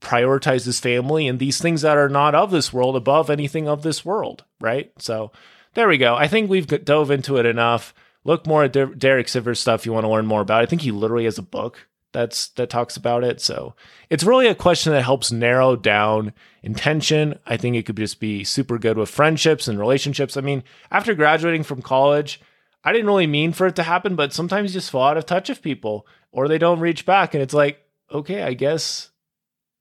prioritizes 0.00 0.80
family 0.80 1.26
and 1.26 1.38
these 1.38 1.60
things 1.60 1.82
that 1.82 1.96
are 1.96 2.08
not 2.08 2.34
of 2.34 2.50
this 2.50 2.72
world 2.72 2.96
above 2.96 3.30
anything 3.30 3.68
of 3.68 3.82
this 3.82 4.04
world, 4.04 4.44
right? 4.60 4.92
So 4.98 5.32
there 5.74 5.88
we 5.88 5.98
go. 5.98 6.14
I 6.14 6.28
think 6.28 6.48
we've 6.48 6.66
dove 6.66 7.10
into 7.10 7.36
it 7.36 7.46
enough. 7.46 7.92
Look 8.24 8.46
more 8.46 8.64
at 8.64 8.72
Derek 8.72 9.26
Sivers 9.26 9.58
stuff 9.58 9.86
you 9.86 9.92
want 9.92 10.04
to 10.04 10.10
learn 10.10 10.26
more 10.26 10.40
about. 10.40 10.62
I 10.62 10.66
think 10.66 10.82
he 10.82 10.90
literally 10.90 11.24
has 11.24 11.38
a 11.38 11.42
book 11.42 11.88
that's 12.12 12.48
that 12.50 12.70
talks 12.70 12.96
about 12.96 13.24
it. 13.24 13.40
So 13.40 13.74
it's 14.08 14.24
really 14.24 14.46
a 14.46 14.54
question 14.54 14.92
that 14.92 15.02
helps 15.02 15.30
narrow 15.30 15.76
down 15.76 16.32
intention. 16.62 17.38
I 17.46 17.56
think 17.56 17.76
it 17.76 17.84
could 17.84 17.96
just 17.96 18.20
be 18.20 18.44
super 18.44 18.78
good 18.78 18.96
with 18.96 19.10
friendships 19.10 19.68
and 19.68 19.78
relationships. 19.78 20.36
I 20.36 20.40
mean, 20.40 20.64
after 20.90 21.14
graduating 21.14 21.64
from 21.64 21.82
college, 21.82 22.40
I 22.84 22.92
didn't 22.92 23.06
really 23.06 23.26
mean 23.26 23.52
for 23.52 23.66
it 23.66 23.76
to 23.76 23.82
happen, 23.82 24.16
but 24.16 24.32
sometimes 24.32 24.70
you 24.70 24.80
just 24.80 24.90
fall 24.90 25.08
out 25.08 25.16
of 25.16 25.26
touch 25.26 25.48
with 25.48 25.62
people 25.62 26.06
or 26.32 26.48
they 26.48 26.58
don't 26.58 26.80
reach 26.80 27.04
back 27.04 27.34
and 27.34 27.42
it's 27.42 27.54
like, 27.54 27.84
okay, 28.10 28.42
I 28.42 28.54
guess 28.54 29.10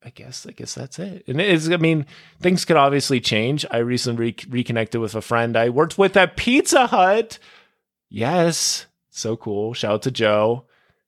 I 0.04 0.10
guess 0.10 0.46
I 0.46 0.52
guess 0.52 0.76
that's 0.76 1.00
it. 1.00 1.24
And 1.28 1.40
it 1.40 1.50
is 1.50 1.72
I 1.72 1.78
mean, 1.78 2.06
things 2.42 2.66
could 2.66 2.78
obviously 2.78 3.22
change. 3.22 3.66
I 3.72 3.78
recently 3.78 4.26
re- 4.26 4.50
reconnected 4.50 5.00
with 5.00 5.16
a 5.16 5.22
friend 5.22 5.56
I 5.56 5.70
worked 5.70 5.98
with 5.98 6.18
at 6.18 6.36
Pizza 6.36 6.88
Hut. 6.88 7.40
Yes, 8.10 8.86
so 9.10 9.36
cool. 9.36 9.74
Shout 9.74 9.94
out 9.94 10.02
to 10.04 10.12
Joe 10.12 10.67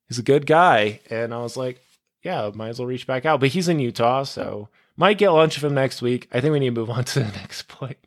he's 0.10 0.20
a 0.20 0.24
good 0.24 0.46
guy. 0.46 1.00
And 1.10 1.34
I 1.34 1.38
was 1.38 1.56
like, 1.56 1.82
yeah, 2.22 2.52
might 2.54 2.70
as 2.70 2.80
well 2.80 2.88
reach 2.88 3.08
back 3.08 3.26
out. 3.26 3.40
But 3.40 3.50
he's 3.50 3.70
in 3.70 3.80
Utah, 3.80 4.24
so 4.24 4.68
might 4.98 5.18
get 5.18 5.30
lunch 5.30 5.56
with 5.56 5.64
him 5.64 5.76
next 5.76 6.02
week. 6.02 6.28
I 6.34 6.42
think 6.42 6.52
we 6.52 6.60
need 6.60 6.76
to 6.76 6.82
move 6.82 6.90
on 6.90 7.04
to 7.06 7.20
the 7.22 7.32
next 7.32 7.70
point. 7.70 7.98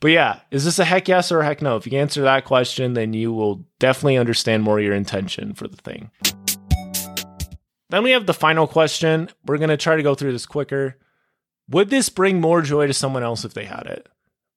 but 0.00 0.10
yeah, 0.10 0.40
is 0.50 0.64
this 0.64 0.78
a 0.78 0.84
heck 0.84 1.06
yes 1.06 1.30
or 1.30 1.40
a 1.40 1.44
heck 1.44 1.60
no? 1.60 1.76
If 1.76 1.86
you 1.86 1.98
answer 1.98 2.22
that 2.22 2.46
question, 2.46 2.94
then 2.94 3.12
you 3.12 3.32
will 3.32 3.66
definitely 3.78 4.16
understand 4.16 4.62
more 4.62 4.80
your 4.80 4.94
intention 4.94 5.52
for 5.52 5.68
the 5.68 5.76
thing. 5.76 6.10
Then 7.90 8.02
we 8.02 8.12
have 8.12 8.24
the 8.26 8.34
final 8.34 8.66
question. 8.66 9.28
We're 9.44 9.58
going 9.58 9.68
to 9.68 9.76
try 9.76 9.96
to 9.96 10.02
go 10.02 10.14
through 10.14 10.32
this 10.32 10.46
quicker. 10.46 10.96
Would 11.68 11.90
this 11.90 12.08
bring 12.08 12.40
more 12.40 12.62
joy 12.62 12.86
to 12.86 12.94
someone 12.94 13.22
else 13.22 13.44
if 13.44 13.54
they 13.54 13.64
had 13.66 13.86
it? 13.86 14.08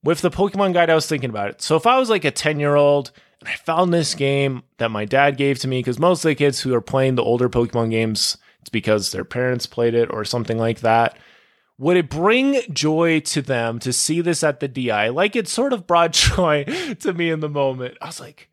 With 0.04 0.22
the 0.22 0.32
Pokemon 0.32 0.74
guide, 0.74 0.90
I 0.90 0.96
was 0.96 1.08
thinking 1.08 1.30
about 1.30 1.50
it. 1.50 1.62
So 1.62 1.76
if 1.76 1.86
I 1.86 2.00
was 2.00 2.10
like 2.10 2.24
a 2.24 2.32
10 2.32 2.60
year 2.60 2.76
old 2.76 3.12
and 3.40 3.50
I 3.50 3.56
found 3.56 3.94
this 3.94 4.16
game 4.16 4.64
that 4.78 4.92
my 4.92 5.06
dad 5.06 5.38
gave 5.38 5.60
to 5.60 5.68
me 5.68 5.80
because 5.80 6.00
most 6.00 6.26
of 6.26 6.30
the 6.30 6.36
kids 6.36 6.62
who 6.62 6.74
are 6.74 6.82
playing 6.82 7.16
the 7.16 7.24
older 7.24 7.50
Pokemon 7.50 7.92
games, 7.92 8.38
it's 8.62 8.70
because 8.70 9.12
their 9.12 9.26
parents 9.26 9.68
played 9.68 9.94
it 9.94 10.10
or 10.12 10.26
something 10.26 10.58
like 10.58 10.80
that. 10.82 11.18
Would 11.78 11.98
it 11.98 12.10
bring 12.10 12.62
joy 12.74 13.20
to 13.22 13.42
them 13.44 13.78
to 13.80 13.94
see 13.94 14.22
this 14.22 14.44
at 14.44 14.60
the 14.60 14.68
DI? 14.68 15.10
Like 15.10 15.36
it 15.36 15.48
sort 15.48 15.74
of 15.74 15.86
brought 15.86 16.12
joy 16.14 16.64
to 17.00 17.14
me 17.14 17.30
in 17.30 17.40
the 17.40 17.50
moment. 17.50 17.98
I 18.02 18.08
was 18.08 18.20
like, 18.20 18.50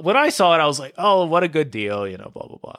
when 0.00 0.16
I 0.16 0.28
saw 0.28 0.54
it, 0.54 0.60
I 0.60 0.66
was 0.66 0.78
like, 0.78 0.94
oh, 0.96 1.26
what 1.26 1.42
a 1.42 1.48
good 1.48 1.70
deal, 1.70 2.06
you 2.06 2.16
know, 2.16 2.30
blah, 2.32 2.46
blah, 2.46 2.58
blah. 2.62 2.76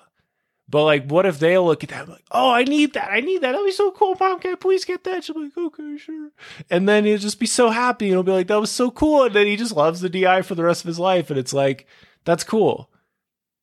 But 0.69 0.85
like, 0.85 1.05
what 1.07 1.25
if 1.25 1.39
they 1.39 1.57
look 1.57 1.83
at 1.83 1.89
that 1.89 2.07
like, 2.07 2.23
oh, 2.31 2.49
I 2.49 2.63
need 2.63 2.93
that, 2.93 3.11
I 3.11 3.19
need 3.19 3.41
that. 3.41 3.51
That'd 3.51 3.65
be 3.65 3.71
so 3.71 3.91
cool, 3.91 4.15
mom. 4.19 4.39
Can 4.39 4.53
I 4.53 4.55
please 4.55 4.85
get 4.85 5.03
that? 5.03 5.23
She'll 5.23 5.35
be 5.35 5.41
like, 5.41 5.57
okay, 5.57 5.97
sure. 5.97 6.31
And 6.69 6.87
then 6.87 7.05
he'll 7.05 7.17
just 7.17 7.39
be 7.39 7.45
so 7.45 7.69
happy, 7.69 8.05
and 8.05 8.13
he'll 8.13 8.23
be 8.23 8.31
like, 8.31 8.47
that 8.47 8.59
was 8.59 8.71
so 8.71 8.89
cool. 8.89 9.25
And 9.25 9.35
then 9.35 9.45
he 9.45 9.55
just 9.55 9.75
loves 9.75 10.01
the 10.01 10.09
DI 10.09 10.41
for 10.41 10.55
the 10.55 10.63
rest 10.63 10.83
of 10.83 10.87
his 10.87 10.99
life, 10.99 11.29
and 11.29 11.37
it's 11.37 11.53
like, 11.53 11.85
that's 12.23 12.45
cool, 12.45 12.89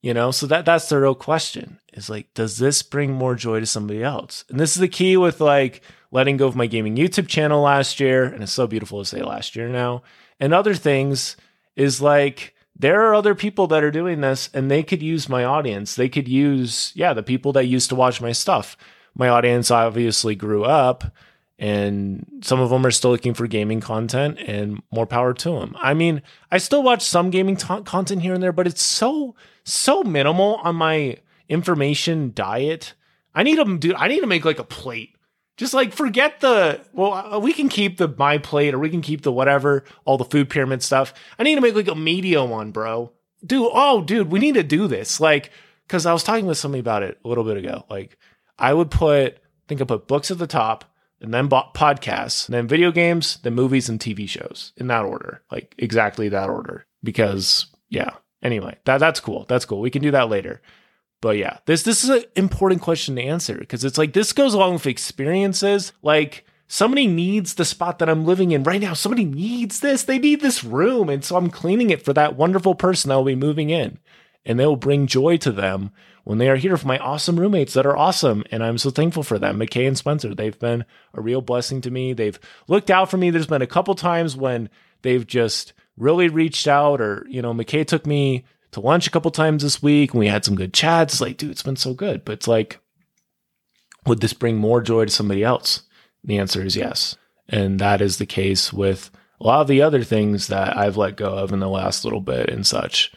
you 0.02 0.12
know. 0.12 0.30
So 0.30 0.46
that 0.46 0.66
that's 0.66 0.88
the 0.88 1.00
real 1.00 1.14
question: 1.14 1.80
is 1.94 2.10
like, 2.10 2.32
does 2.34 2.58
this 2.58 2.82
bring 2.82 3.12
more 3.12 3.34
joy 3.34 3.60
to 3.60 3.66
somebody 3.66 4.04
else? 4.04 4.44
And 4.50 4.60
this 4.60 4.76
is 4.76 4.80
the 4.80 4.88
key 4.88 5.16
with 5.16 5.40
like 5.40 5.82
letting 6.12 6.36
go 6.36 6.46
of 6.46 6.56
my 6.56 6.66
gaming 6.66 6.96
YouTube 6.96 7.28
channel 7.28 7.62
last 7.62 7.98
year, 7.98 8.24
and 8.24 8.42
it's 8.42 8.52
so 8.52 8.66
beautiful 8.66 8.98
to 8.98 9.04
say 9.04 9.22
last 9.22 9.56
year 9.56 9.68
now, 9.68 10.02
and 10.38 10.52
other 10.52 10.74
things 10.74 11.36
is 11.76 12.02
like 12.02 12.54
there 12.80 13.06
are 13.06 13.14
other 13.14 13.34
people 13.34 13.66
that 13.66 13.84
are 13.84 13.90
doing 13.90 14.22
this 14.22 14.48
and 14.54 14.70
they 14.70 14.82
could 14.82 15.02
use 15.02 15.28
my 15.28 15.44
audience. 15.44 15.94
They 15.94 16.08
could 16.08 16.26
use, 16.26 16.92
yeah, 16.94 17.12
the 17.12 17.22
people 17.22 17.52
that 17.52 17.66
used 17.66 17.90
to 17.90 17.94
watch 17.94 18.22
my 18.22 18.32
stuff. 18.32 18.74
My 19.14 19.28
audience 19.28 19.70
obviously 19.70 20.34
grew 20.34 20.64
up 20.64 21.04
and 21.58 22.24
some 22.40 22.58
of 22.58 22.70
them 22.70 22.86
are 22.86 22.90
still 22.90 23.10
looking 23.10 23.34
for 23.34 23.46
gaming 23.46 23.80
content 23.80 24.38
and 24.46 24.82
more 24.90 25.06
power 25.06 25.34
to 25.34 25.50
them. 25.50 25.76
I 25.78 25.92
mean, 25.92 26.22
I 26.50 26.56
still 26.56 26.82
watch 26.82 27.02
some 27.02 27.28
gaming 27.28 27.56
content 27.56 28.22
here 28.22 28.32
and 28.32 28.42
there, 28.42 28.52
but 28.52 28.66
it's 28.66 28.82
so, 28.82 29.34
so 29.62 30.02
minimal 30.02 30.54
on 30.62 30.76
my 30.76 31.18
information 31.50 32.32
diet. 32.34 32.94
I 33.34 33.42
need 33.42 33.56
to 33.56 33.76
do, 33.76 33.94
I 33.94 34.08
need 34.08 34.20
to 34.20 34.26
make 34.26 34.46
like 34.46 34.58
a 34.58 34.64
plate 34.64 35.14
just 35.60 35.74
like 35.74 35.92
forget 35.92 36.40
the 36.40 36.80
well, 36.94 37.12
uh, 37.12 37.38
we 37.38 37.52
can 37.52 37.68
keep 37.68 37.98
the 37.98 38.08
my 38.16 38.38
plate 38.38 38.72
or 38.72 38.78
we 38.78 38.88
can 38.88 39.02
keep 39.02 39.20
the 39.20 39.30
whatever, 39.30 39.84
all 40.06 40.16
the 40.16 40.24
food 40.24 40.48
pyramid 40.48 40.82
stuff. 40.82 41.12
I 41.38 41.42
need 41.42 41.56
to 41.56 41.60
make 41.60 41.74
like 41.74 41.86
a 41.86 41.94
media 41.94 42.42
one, 42.42 42.70
bro. 42.70 43.12
Dude, 43.44 43.68
oh, 43.70 44.00
dude, 44.00 44.32
we 44.32 44.38
need 44.38 44.54
to 44.54 44.62
do 44.62 44.86
this. 44.86 45.20
Like, 45.20 45.50
because 45.86 46.06
I 46.06 46.14
was 46.14 46.24
talking 46.24 46.46
with 46.46 46.56
somebody 46.56 46.80
about 46.80 47.02
it 47.02 47.18
a 47.22 47.28
little 47.28 47.44
bit 47.44 47.58
ago. 47.58 47.84
Like, 47.90 48.16
I 48.58 48.72
would 48.72 48.90
put, 48.90 49.34
I 49.34 49.38
think 49.68 49.82
I 49.82 49.84
put 49.84 50.08
books 50.08 50.30
at 50.30 50.38
the 50.38 50.46
top, 50.46 50.86
and 51.20 51.34
then 51.34 51.50
podcasts, 51.50 52.48
and 52.48 52.54
then 52.54 52.66
video 52.66 52.90
games, 52.90 53.38
then 53.42 53.54
movies 53.54 53.90
and 53.90 54.00
TV 54.00 54.26
shows 54.26 54.72
in 54.78 54.86
that 54.86 55.04
order, 55.04 55.42
like 55.52 55.74
exactly 55.76 56.30
that 56.30 56.48
order. 56.48 56.86
Because 57.02 57.66
yeah. 57.90 58.14
Anyway, 58.42 58.78
that 58.86 58.96
that's 58.96 59.20
cool. 59.20 59.44
That's 59.46 59.66
cool. 59.66 59.82
We 59.82 59.90
can 59.90 60.00
do 60.00 60.12
that 60.12 60.30
later. 60.30 60.62
But 61.20 61.36
yeah, 61.36 61.58
this 61.66 61.82
this 61.82 62.02
is 62.02 62.10
an 62.10 62.24
important 62.34 62.80
question 62.80 63.16
to 63.16 63.22
answer 63.22 63.54
because 63.54 63.84
it's 63.84 63.98
like 63.98 64.12
this 64.12 64.32
goes 64.32 64.54
along 64.54 64.74
with 64.74 64.86
experiences. 64.86 65.92
Like 66.02 66.46
somebody 66.66 67.06
needs 67.06 67.54
the 67.54 67.64
spot 67.64 67.98
that 67.98 68.08
I'm 68.08 68.24
living 68.24 68.52
in 68.52 68.62
right 68.62 68.80
now. 68.80 68.94
Somebody 68.94 69.24
needs 69.24 69.80
this. 69.80 70.04
They 70.04 70.18
need 70.18 70.40
this 70.40 70.64
room. 70.64 71.10
And 71.10 71.24
so 71.24 71.36
I'm 71.36 71.50
cleaning 71.50 71.90
it 71.90 72.04
for 72.04 72.12
that 72.14 72.36
wonderful 72.36 72.74
person 72.74 73.08
that 73.08 73.16
will 73.16 73.24
be 73.24 73.34
moving 73.34 73.70
in. 73.70 73.98
And 74.46 74.58
they 74.58 74.64
will 74.64 74.76
bring 74.76 75.06
joy 75.06 75.36
to 75.38 75.52
them 75.52 75.90
when 76.24 76.38
they 76.38 76.48
are 76.48 76.56
here 76.56 76.76
for 76.76 76.86
my 76.86 76.96
awesome 76.98 77.38
roommates 77.38 77.74
that 77.74 77.84
are 77.84 77.96
awesome. 77.96 78.44
And 78.50 78.64
I'm 78.64 78.78
so 78.78 78.90
thankful 78.90 79.22
for 79.22 79.38
them. 79.38 79.58
McKay 79.58 79.86
and 79.86 79.98
Spencer, 79.98 80.34
they've 80.34 80.58
been 80.58 80.84
a 81.12 81.20
real 81.20 81.42
blessing 81.42 81.82
to 81.82 81.90
me. 81.90 82.14
They've 82.14 82.38
looked 82.68 82.90
out 82.90 83.10
for 83.10 83.18
me. 83.18 83.28
There's 83.30 83.46
been 83.46 83.60
a 83.60 83.66
couple 83.66 83.94
times 83.94 84.36
when 84.36 84.70
they've 85.02 85.26
just 85.26 85.74
really 85.98 86.28
reached 86.28 86.66
out 86.66 87.02
or, 87.02 87.26
you 87.28 87.42
know, 87.42 87.52
McKay 87.52 87.86
took 87.86 88.06
me 88.06 88.44
to 88.72 88.80
lunch 88.80 89.06
a 89.06 89.10
couple 89.10 89.30
times 89.30 89.62
this 89.62 89.82
week 89.82 90.12
and 90.12 90.20
we 90.20 90.28
had 90.28 90.44
some 90.44 90.54
good 90.54 90.72
chats. 90.72 91.20
Like, 91.20 91.36
dude, 91.36 91.50
it's 91.50 91.62
been 91.62 91.76
so 91.76 91.94
good. 91.94 92.24
But 92.24 92.32
it's 92.32 92.48
like, 92.48 92.78
would 94.06 94.20
this 94.20 94.32
bring 94.32 94.56
more 94.56 94.80
joy 94.80 95.04
to 95.04 95.10
somebody 95.10 95.42
else? 95.42 95.82
The 96.24 96.38
answer 96.38 96.62
is 96.62 96.76
yes. 96.76 97.16
And 97.48 97.78
that 97.80 98.00
is 98.00 98.18
the 98.18 98.26
case 98.26 98.72
with 98.72 99.10
a 99.40 99.46
lot 99.46 99.62
of 99.62 99.68
the 99.68 99.82
other 99.82 100.04
things 100.04 100.48
that 100.48 100.76
I've 100.76 100.96
let 100.96 101.16
go 101.16 101.30
of 101.30 101.52
in 101.52 101.60
the 101.60 101.68
last 101.68 102.04
little 102.04 102.20
bit 102.20 102.48
and 102.48 102.66
such. 102.66 103.12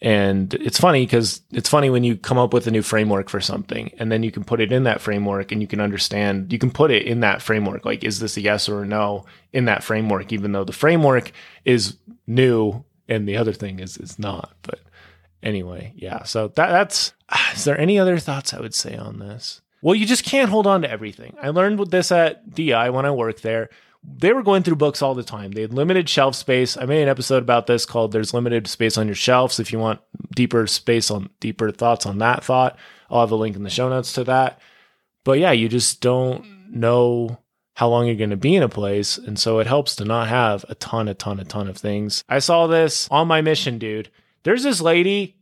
And 0.00 0.54
it's 0.54 0.78
funny 0.78 1.04
because 1.04 1.42
it's 1.50 1.68
funny 1.68 1.90
when 1.90 2.04
you 2.04 2.16
come 2.16 2.38
up 2.38 2.54
with 2.54 2.66
a 2.68 2.70
new 2.70 2.82
framework 2.82 3.28
for 3.28 3.40
something 3.40 3.90
and 3.98 4.12
then 4.12 4.22
you 4.22 4.30
can 4.30 4.44
put 4.44 4.60
it 4.60 4.70
in 4.70 4.84
that 4.84 5.00
framework 5.00 5.50
and 5.50 5.60
you 5.60 5.66
can 5.66 5.80
understand, 5.80 6.52
you 6.52 6.58
can 6.58 6.70
put 6.70 6.92
it 6.92 7.02
in 7.04 7.20
that 7.20 7.42
framework. 7.42 7.84
Like, 7.84 8.04
is 8.04 8.20
this 8.20 8.36
a 8.36 8.40
yes 8.40 8.68
or 8.68 8.82
a 8.82 8.86
no 8.86 9.26
in 9.52 9.64
that 9.64 9.82
framework, 9.82 10.32
even 10.32 10.52
though 10.52 10.64
the 10.64 10.72
framework 10.72 11.32
is 11.64 11.96
new 12.28 12.84
and 13.08 13.28
the 13.28 13.36
other 13.36 13.52
thing 13.52 13.80
is 13.80 13.96
is 13.96 14.18
not. 14.18 14.52
But 14.62 14.80
anyway, 15.42 15.92
yeah. 15.96 16.24
So 16.24 16.48
that 16.48 16.68
that's. 16.68 17.14
Is 17.54 17.64
there 17.64 17.78
any 17.78 17.98
other 17.98 18.18
thoughts 18.18 18.54
I 18.54 18.60
would 18.60 18.74
say 18.74 18.96
on 18.96 19.18
this? 19.18 19.60
Well, 19.82 19.94
you 19.94 20.06
just 20.06 20.24
can't 20.24 20.50
hold 20.50 20.66
on 20.66 20.82
to 20.82 20.90
everything. 20.90 21.36
I 21.40 21.50
learned 21.50 21.90
this 21.90 22.10
at 22.10 22.54
DI 22.54 22.90
when 22.90 23.06
I 23.06 23.10
worked 23.10 23.42
there. 23.42 23.70
They 24.02 24.32
were 24.32 24.42
going 24.42 24.62
through 24.62 24.76
books 24.76 25.02
all 25.02 25.14
the 25.14 25.22
time. 25.22 25.52
They 25.52 25.60
had 25.62 25.72
limited 25.72 26.08
shelf 26.08 26.34
space. 26.34 26.76
I 26.76 26.84
made 26.84 27.02
an 27.02 27.08
episode 27.08 27.42
about 27.42 27.66
this 27.66 27.84
called 27.84 28.12
"There's 28.12 28.34
Limited 28.34 28.66
Space 28.66 28.96
on 28.96 29.06
Your 29.06 29.14
Shelves." 29.14 29.60
If 29.60 29.72
you 29.72 29.78
want 29.78 30.00
deeper 30.34 30.66
space 30.66 31.10
on 31.10 31.30
deeper 31.40 31.70
thoughts 31.70 32.06
on 32.06 32.18
that 32.18 32.44
thought, 32.44 32.78
I'll 33.10 33.20
have 33.20 33.30
a 33.30 33.36
link 33.36 33.56
in 33.56 33.62
the 33.62 33.70
show 33.70 33.88
notes 33.88 34.12
to 34.14 34.24
that. 34.24 34.60
But 35.24 35.38
yeah, 35.38 35.52
you 35.52 35.68
just 35.68 36.00
don't 36.00 36.44
know 36.70 37.38
how 37.74 37.88
long 37.88 38.06
you're 38.06 38.16
going 38.16 38.30
to 38.30 38.36
be 38.36 38.56
in 38.56 38.62
a 38.64 38.68
place. 38.68 39.18
And 39.18 39.38
so 39.38 39.60
it 39.60 39.66
helps 39.68 39.94
to 39.96 40.04
not 40.04 40.26
have 40.26 40.64
a 40.68 40.74
ton, 40.74 41.06
a 41.06 41.14
ton, 41.14 41.38
a 41.38 41.44
ton 41.44 41.68
of 41.68 41.76
things. 41.76 42.24
I 42.28 42.40
saw 42.40 42.66
this 42.66 43.06
on 43.08 43.28
my 43.28 43.40
mission, 43.40 43.78
dude. 43.78 44.10
There's 44.42 44.62
this 44.62 44.80
lady 44.80 45.36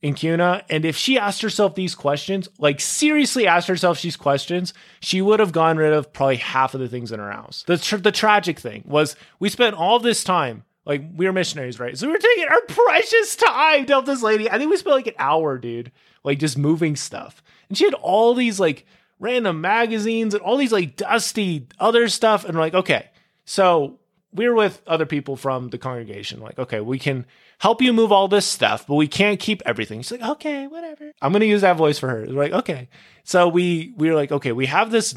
in 0.00 0.14
Kuna, 0.14 0.64
and 0.70 0.84
if 0.84 0.96
she 0.96 1.18
asked 1.18 1.42
herself 1.42 1.74
these 1.74 1.94
questions, 1.94 2.48
like 2.58 2.80
seriously 2.80 3.46
asked 3.46 3.68
herself 3.68 4.00
these 4.00 4.16
questions, 4.16 4.72
she 5.00 5.20
would 5.20 5.40
have 5.40 5.52
gone 5.52 5.76
rid 5.76 5.92
of 5.92 6.12
probably 6.12 6.36
half 6.36 6.74
of 6.74 6.80
the 6.80 6.88
things 6.88 7.10
in 7.10 7.18
her 7.18 7.32
house. 7.32 7.64
The, 7.66 7.78
tr- 7.78 7.96
the 7.96 8.12
tragic 8.12 8.60
thing 8.60 8.84
was 8.86 9.16
we 9.40 9.48
spent 9.48 9.74
all 9.74 9.98
this 9.98 10.22
time 10.22 10.64
like 10.88 11.02
we 11.14 11.26
were 11.26 11.32
missionaries, 11.32 11.78
right? 11.78 11.96
So 11.96 12.06
we 12.06 12.14
were 12.14 12.18
taking 12.18 12.48
our 12.48 12.60
precious 12.68 13.36
time 13.36 13.84
to 13.86 13.92
help 13.92 14.06
this 14.06 14.22
lady. 14.22 14.50
I 14.50 14.56
think 14.56 14.70
we 14.70 14.76
spent 14.78 14.96
like 14.96 15.06
an 15.06 15.14
hour, 15.18 15.58
dude, 15.58 15.92
like 16.24 16.38
just 16.38 16.56
moving 16.56 16.96
stuff. 16.96 17.42
And 17.68 17.76
she 17.76 17.84
had 17.84 17.94
all 17.94 18.34
these 18.34 18.58
like 18.58 18.86
random 19.20 19.60
magazines 19.60 20.32
and 20.32 20.42
all 20.42 20.56
these 20.56 20.72
like 20.72 20.96
dusty 20.96 21.68
other 21.78 22.08
stuff. 22.08 22.44
And 22.44 22.54
we're 22.54 22.62
like, 22.62 22.74
okay, 22.74 23.10
so 23.44 23.98
we're 24.32 24.54
with 24.54 24.80
other 24.86 25.04
people 25.04 25.36
from 25.36 25.68
the 25.68 25.78
congregation. 25.78 26.40
Like, 26.40 26.58
okay, 26.58 26.80
we 26.80 26.98
can 26.98 27.26
help 27.58 27.82
you 27.82 27.92
move 27.92 28.12
all 28.12 28.28
this 28.28 28.46
stuff, 28.46 28.86
but 28.86 28.94
we 28.94 29.08
can't 29.08 29.38
keep 29.40 29.62
everything. 29.66 30.00
She's 30.02 30.12
like, 30.20 30.30
okay, 30.30 30.66
whatever. 30.66 31.12
I'm 31.20 31.32
gonna 31.32 31.44
use 31.44 31.60
that 31.60 31.76
voice 31.76 31.98
for 31.98 32.08
her. 32.08 32.24
We're 32.26 32.34
like, 32.34 32.52
okay. 32.52 32.88
So 33.24 33.48
we 33.48 33.92
we 33.96 34.08
were 34.08 34.16
like, 34.16 34.32
okay, 34.32 34.52
we 34.52 34.66
have 34.66 34.90
this 34.90 35.14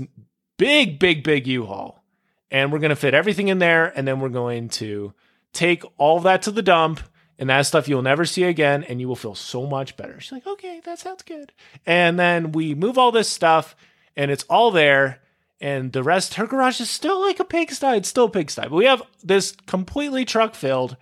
big, 0.58 1.00
big, 1.00 1.24
big 1.24 1.48
U-Haul. 1.48 2.04
and 2.52 2.72
we're 2.72 2.80
going 2.80 2.90
to 2.90 2.96
fit 2.96 3.14
everything 3.14 3.48
in 3.48 3.60
there. 3.60 3.92
And 3.96 4.08
then 4.08 4.20
we're 4.20 4.30
going 4.30 4.70
to 4.70 5.14
take 5.54 5.84
all 5.98 6.20
that 6.20 6.44
to 6.44 6.52
the 6.52 6.62
dump 6.62 7.00
and 7.40 7.50
that 7.50 7.66
stuff 7.66 7.88
you'll 7.88 8.02
never 8.02 8.26
see 8.26 8.44
again. 8.44 8.84
And 8.84 9.00
you 9.00 9.08
will 9.08 9.16
feel 9.16 9.36
so 9.36 9.66
much 9.66 9.98
better. 9.98 10.20
She's 10.20 10.34
like, 10.34 10.46
okay, 10.46 10.82
that 10.84 11.00
sounds 11.00 11.24
good. 11.24 11.54
And 11.86 12.20
then 12.20 12.52
we 12.52 12.76
move 12.76 12.98
all 12.98 13.12
this 13.12 13.30
stuff 13.30 13.76
and 14.16 14.30
it's 14.30 14.44
all 14.44 14.70
there. 14.72 15.22
And 15.62 15.94
the 15.94 16.04
rest, 16.04 16.36
her 16.36 16.48
garage 16.48 16.82
is 16.82 16.90
still 16.90 17.22
like 17.22 17.40
a 17.40 17.46
pigsty. 17.46 17.96
It's 17.98 18.10
still 18.10 18.26
a 18.26 18.30
pigsty. 18.30 18.64
But 18.64 18.74
we 18.74 18.86
have 18.86 19.04
this 19.24 19.56
completely 19.68 20.26
truck 20.26 20.56
filled. 20.56 20.98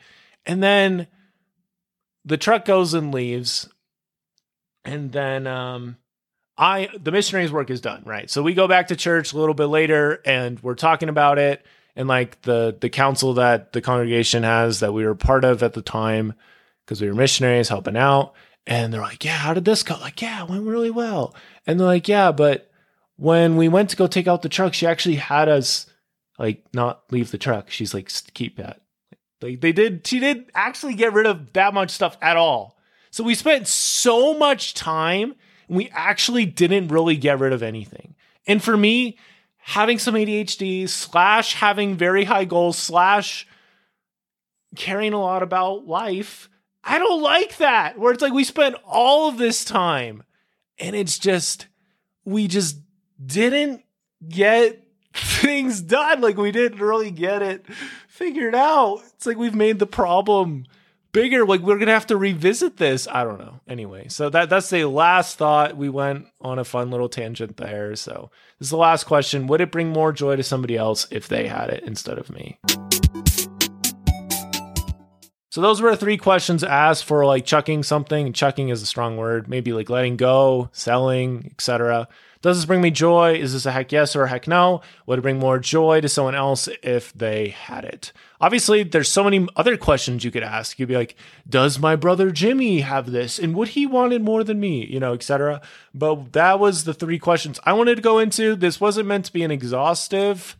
And 0.46 0.62
then 0.62 1.08
the 2.26 2.38
truck 2.38 2.66
goes 2.66 2.94
and 2.94 3.14
leaves. 3.14 3.70
And 4.86 5.12
then 5.12 5.48
um, 5.48 5.98
I 6.58 6.90
the 7.00 7.12
missionaries 7.12 7.52
work 7.52 7.70
is 7.70 7.82
done, 7.82 8.04
right? 8.06 8.30
So 8.30 8.44
we 8.44 8.54
go 8.54 8.68
back 8.68 8.88
to 8.88 8.96
church 8.96 9.34
a 9.34 9.38
little 9.38 9.54
bit 9.54 9.66
later 9.66 10.22
and 10.26 10.60
we're 10.62 10.76
talking 10.76 11.10
about 11.10 11.38
it 11.38 11.66
and 11.96 12.08
like 12.08 12.42
the 12.42 12.78
the 12.80 12.90
council 12.90 13.36
that 13.36 13.74
the 13.74 13.82
congregation 13.82 14.44
has 14.44 14.80
that 14.80 14.94
we 14.94 15.06
were 15.06 15.16
part 15.16 15.44
of 15.44 15.64
at 15.64 15.74
the 15.74 15.82
time 15.82 16.34
because 16.86 17.02
we 17.02 17.08
were 17.08 17.16
missionaries 17.16 17.70
helping 17.70 17.98
out 17.98 18.34
and 18.66 18.94
they're 18.94 19.02
like, 19.02 19.24
"Yeah, 19.24 19.38
how 19.38 19.54
did 19.54 19.66
this 19.66 19.84
go?" 19.84 19.96
Like, 20.00 20.22
"Yeah, 20.22 20.44
it 20.44 20.50
went 20.50 20.66
really 20.66 20.92
well." 20.92 21.36
And 21.66 21.80
they're 21.80 21.88
like, 21.88 22.08
"Yeah, 22.08 22.32
but 22.32 22.70
when 23.16 23.58
we 23.58 23.68
went 23.68 23.90
to 23.92 23.96
go 23.96 24.08
take 24.08 24.28
out 24.28 24.42
the 24.42 24.50
truck, 24.50 24.74
she 24.74 24.86
actually 24.88 25.16
had 25.16 25.50
us 25.50 25.88
like 26.38 26.64
not 26.74 27.04
leave 27.12 27.32
the 27.32 27.38
truck. 27.38 27.70
She's 27.70 27.94
like, 27.94 28.12
"Keep 28.34 28.58
that." 28.58 28.82
Like 29.42 29.62
they 29.62 29.72
did 29.72 30.06
she 30.06 30.20
did 30.20 30.50
actually 30.54 30.96
get 30.96 31.14
rid 31.14 31.26
of 31.26 31.54
that 31.54 31.74
much 31.74 31.92
stuff 31.92 32.18
at 32.22 32.38
all. 32.38 32.78
So 33.12 33.24
we 33.24 33.36
spent 33.36 33.68
so 33.68 34.38
much 34.38 34.74
time 34.74 35.36
we 35.68 35.90
actually 35.94 36.46
didn't 36.46 36.90
really 36.90 37.16
get 37.16 37.40
rid 37.40 37.54
of 37.54 37.64
anything. 37.64 38.16
And 38.48 38.62
for 38.62 38.76
me, 38.76 39.18
having 39.58 40.00
some 40.00 40.16
ADHD 40.16 40.90
slash 40.90 41.54
having 41.54 41.96
very 41.96 42.24
high 42.24 42.46
goals 42.46 42.78
slash 42.78 43.48
caring 44.76 45.14
a 45.14 45.22
lot 45.22 45.44
about 45.44 45.88
life, 45.88 46.50
I 46.84 46.98
don't 46.98 47.22
like 47.22 47.58
that. 47.58 47.98
Where 47.98 48.12
it's 48.12 48.22
like 48.22 48.34
we 48.34 48.44
spent 48.44 48.76
all 48.84 49.30
of 49.30 49.38
this 49.38 49.64
time 49.64 50.24
and 50.80 50.96
it's 50.96 51.20
just, 51.20 51.68
we 52.26 52.48
just 52.48 52.78
didn't 53.24 53.84
get 54.28 54.84
things 55.14 55.82
done. 55.82 56.22
Like 56.22 56.38
we 56.38 56.52
didn't 56.52 56.80
really 56.80 57.12
get 57.12 57.44
it 57.44 57.66
figured 58.20 58.54
out. 58.54 59.02
It's 59.16 59.26
like 59.26 59.38
we've 59.38 59.56
made 59.56 59.80
the 59.80 59.88
problem 59.88 60.66
bigger. 61.14 61.46
Like 61.46 61.62
we're 61.62 61.80
gonna 61.80 61.94
have 61.94 62.08
to 62.08 62.18
revisit 62.18 62.76
this. 62.76 63.08
I 63.08 63.24
don't 63.24 63.40
know. 63.40 63.62
Anyway 63.66 64.10
so 64.10 64.30
that 64.30 64.50
that's 64.50 64.70
the 64.70 64.84
last 64.84 65.38
thought. 65.38 65.78
We 65.78 65.88
went 65.88 66.28
on 66.42 66.60
a 66.60 66.66
fun 66.66 66.92
little 66.92 67.08
tangent 67.08 67.56
there. 67.56 67.96
So 67.96 68.30
this 68.60 68.66
is 68.66 68.72
the 68.72 68.78
last 68.78 69.06
question. 69.06 69.48
Would 69.48 69.62
it 69.62 69.72
bring 69.72 69.88
more 69.88 70.12
joy 70.12 70.36
to 70.36 70.44
somebody 70.44 70.76
else 70.76 71.08
if 71.12 71.30
they 71.30 71.48
had 71.48 71.70
it 71.70 71.86
instead 71.86 72.18
of 72.18 72.30
me? 72.30 72.60
So 75.52 75.62
those 75.62 75.82
were 75.82 75.96
three 75.96 76.18
questions 76.18 76.62
asked 76.62 77.06
for 77.06 77.26
like 77.26 77.46
chucking 77.46 77.84
something. 77.84 78.34
Chucking 78.34 78.68
is 78.68 78.82
a 78.82 78.86
strong 78.86 79.16
word. 79.16 79.48
Maybe 79.48 79.72
like 79.72 79.90
letting 79.90 80.18
go 80.18 80.70
selling 80.74 81.48
etc 81.52 82.10
does 82.42 82.58
this 82.58 82.66
bring 82.66 82.82
me 82.82 82.90
joy? 82.90 83.34
Is 83.36 83.54
this 83.54 83.66
a 83.66 83.72
heck 83.72 83.92
yes 83.92 84.16
or 84.16 84.24
a 84.24 84.30
heck 84.30 84.48
no? 84.48 84.82
Would 85.06 85.20
it 85.20 85.24
bring 85.24 85.40
more 85.40 85.60
joy 85.60 86.00
to 86.00 86.08
someone 86.08 86.36
else 86.36 86.70
if 86.82 87.12
they 87.14 87.50
had 87.50 87.84
it? 87.84 88.14
Obviously, 88.40 88.84
there's 88.84 89.12
so 89.12 89.26
many 89.26 89.46
other 89.58 89.76
questions 89.76 90.24
you 90.24 90.32
could 90.32 90.44
ask. 90.44 90.80
You'd 90.80 90.88
be 90.88 90.96
like, 90.96 91.16
does 91.48 91.80
my 91.80 91.98
brother 91.98 92.32
Jimmy 92.32 92.80
have 92.80 93.12
this? 93.12 93.40
And 93.40 93.56
would 93.56 93.70
he 93.70 93.86
want 93.86 94.14
it 94.14 94.22
more 94.22 94.46
than 94.46 94.60
me? 94.60 94.86
You 94.86 95.02
know, 95.02 95.14
etc. 95.14 95.62
But 95.94 96.32
that 96.32 96.60
was 96.60 96.86
the 96.86 96.94
three 96.94 97.20
questions 97.20 97.60
I 97.66 97.74
wanted 97.74 97.96
to 97.96 98.02
go 98.02 98.20
into. 98.20 98.56
This 98.56 98.80
wasn't 98.80 99.08
meant 99.08 99.26
to 99.26 99.34
be 99.34 99.44
an 99.44 99.52
exhaustive 99.52 100.56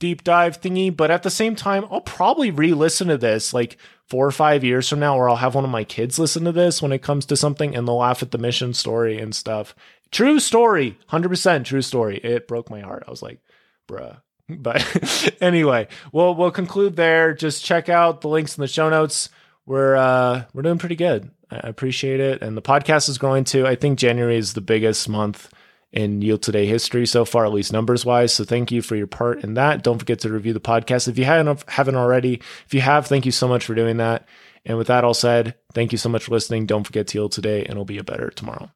deep 0.00 0.24
dive 0.24 0.60
thingy, 0.60 0.94
but 0.94 1.10
at 1.10 1.22
the 1.22 1.30
same 1.30 1.54
time, 1.54 1.84
I'll 1.90 2.00
probably 2.00 2.50
re 2.50 2.72
listen 2.72 3.08
to 3.08 3.18
this 3.18 3.54
like 3.54 3.76
four 4.06 4.26
or 4.26 4.32
five 4.32 4.64
years 4.64 4.88
from 4.88 4.98
now, 4.98 5.16
or 5.16 5.28
I'll 5.28 5.36
have 5.36 5.54
one 5.54 5.64
of 5.64 5.70
my 5.70 5.84
kids 5.84 6.18
listen 6.18 6.44
to 6.44 6.52
this 6.52 6.82
when 6.82 6.90
it 6.90 7.02
comes 7.02 7.26
to 7.26 7.36
something 7.36 7.76
and 7.76 7.86
they'll 7.86 7.98
laugh 7.98 8.22
at 8.22 8.32
the 8.32 8.38
mission 8.38 8.74
story 8.74 9.20
and 9.20 9.34
stuff. 9.34 9.74
True 10.10 10.40
story, 10.40 10.98
100% 11.10 11.64
true 11.64 11.82
story. 11.82 12.18
It 12.18 12.48
broke 12.48 12.70
my 12.70 12.80
heart. 12.80 13.04
I 13.06 13.10
was 13.10 13.22
like, 13.22 13.40
bruh. 13.88 14.20
But 14.48 15.36
anyway, 15.40 15.86
we'll 16.10 16.34
we'll 16.34 16.50
conclude 16.50 16.96
there. 16.96 17.34
Just 17.34 17.64
check 17.64 17.88
out 17.88 18.20
the 18.20 18.28
links 18.28 18.58
in 18.58 18.62
the 18.62 18.66
show 18.66 18.90
notes. 18.90 19.28
We're 19.64 19.94
uh 19.94 20.42
we're 20.52 20.62
doing 20.62 20.78
pretty 20.78 20.96
good. 20.96 21.30
I 21.52 21.68
appreciate 21.68 22.18
it. 22.18 22.42
And 22.42 22.56
the 22.56 22.62
podcast 22.62 23.08
is 23.08 23.16
growing 23.16 23.44
too. 23.44 23.64
I 23.64 23.76
think 23.76 23.96
January 23.96 24.36
is 24.36 24.54
the 24.54 24.60
biggest 24.60 25.08
month 25.08 25.52
in 25.92 26.20
Yield 26.20 26.42
Today 26.42 26.66
history 26.66 27.06
so 27.06 27.24
far, 27.24 27.44
at 27.44 27.52
least 27.52 27.72
numbers 27.72 28.04
wise. 28.04 28.32
So 28.32 28.42
thank 28.42 28.72
you 28.72 28.82
for 28.82 28.96
your 28.96 29.06
part 29.06 29.44
in 29.44 29.54
that. 29.54 29.84
Don't 29.84 29.98
forget 30.00 30.18
to 30.20 30.30
review 30.30 30.52
the 30.52 30.58
podcast 30.60 31.06
if 31.06 31.16
you 31.16 31.24
haven't 31.24 31.62
haven't 31.68 31.94
already. 31.96 32.42
If 32.66 32.74
you 32.74 32.80
have, 32.80 33.06
thank 33.06 33.26
you 33.26 33.32
so 33.32 33.46
much 33.46 33.64
for 33.64 33.76
doing 33.76 33.98
that. 33.98 34.26
And 34.66 34.76
with 34.76 34.88
that 34.88 35.04
all 35.04 35.14
said, 35.14 35.54
thank 35.74 35.92
you 35.92 35.98
so 35.98 36.08
much 36.08 36.24
for 36.24 36.32
listening. 36.32 36.66
Don't 36.66 36.84
forget 36.84 37.06
to 37.06 37.18
yield 37.18 37.32
today, 37.32 37.60
and 37.60 37.70
it'll 37.70 37.84
be 37.84 37.98
a 37.98 38.04
better 38.04 38.30
tomorrow. 38.30 38.68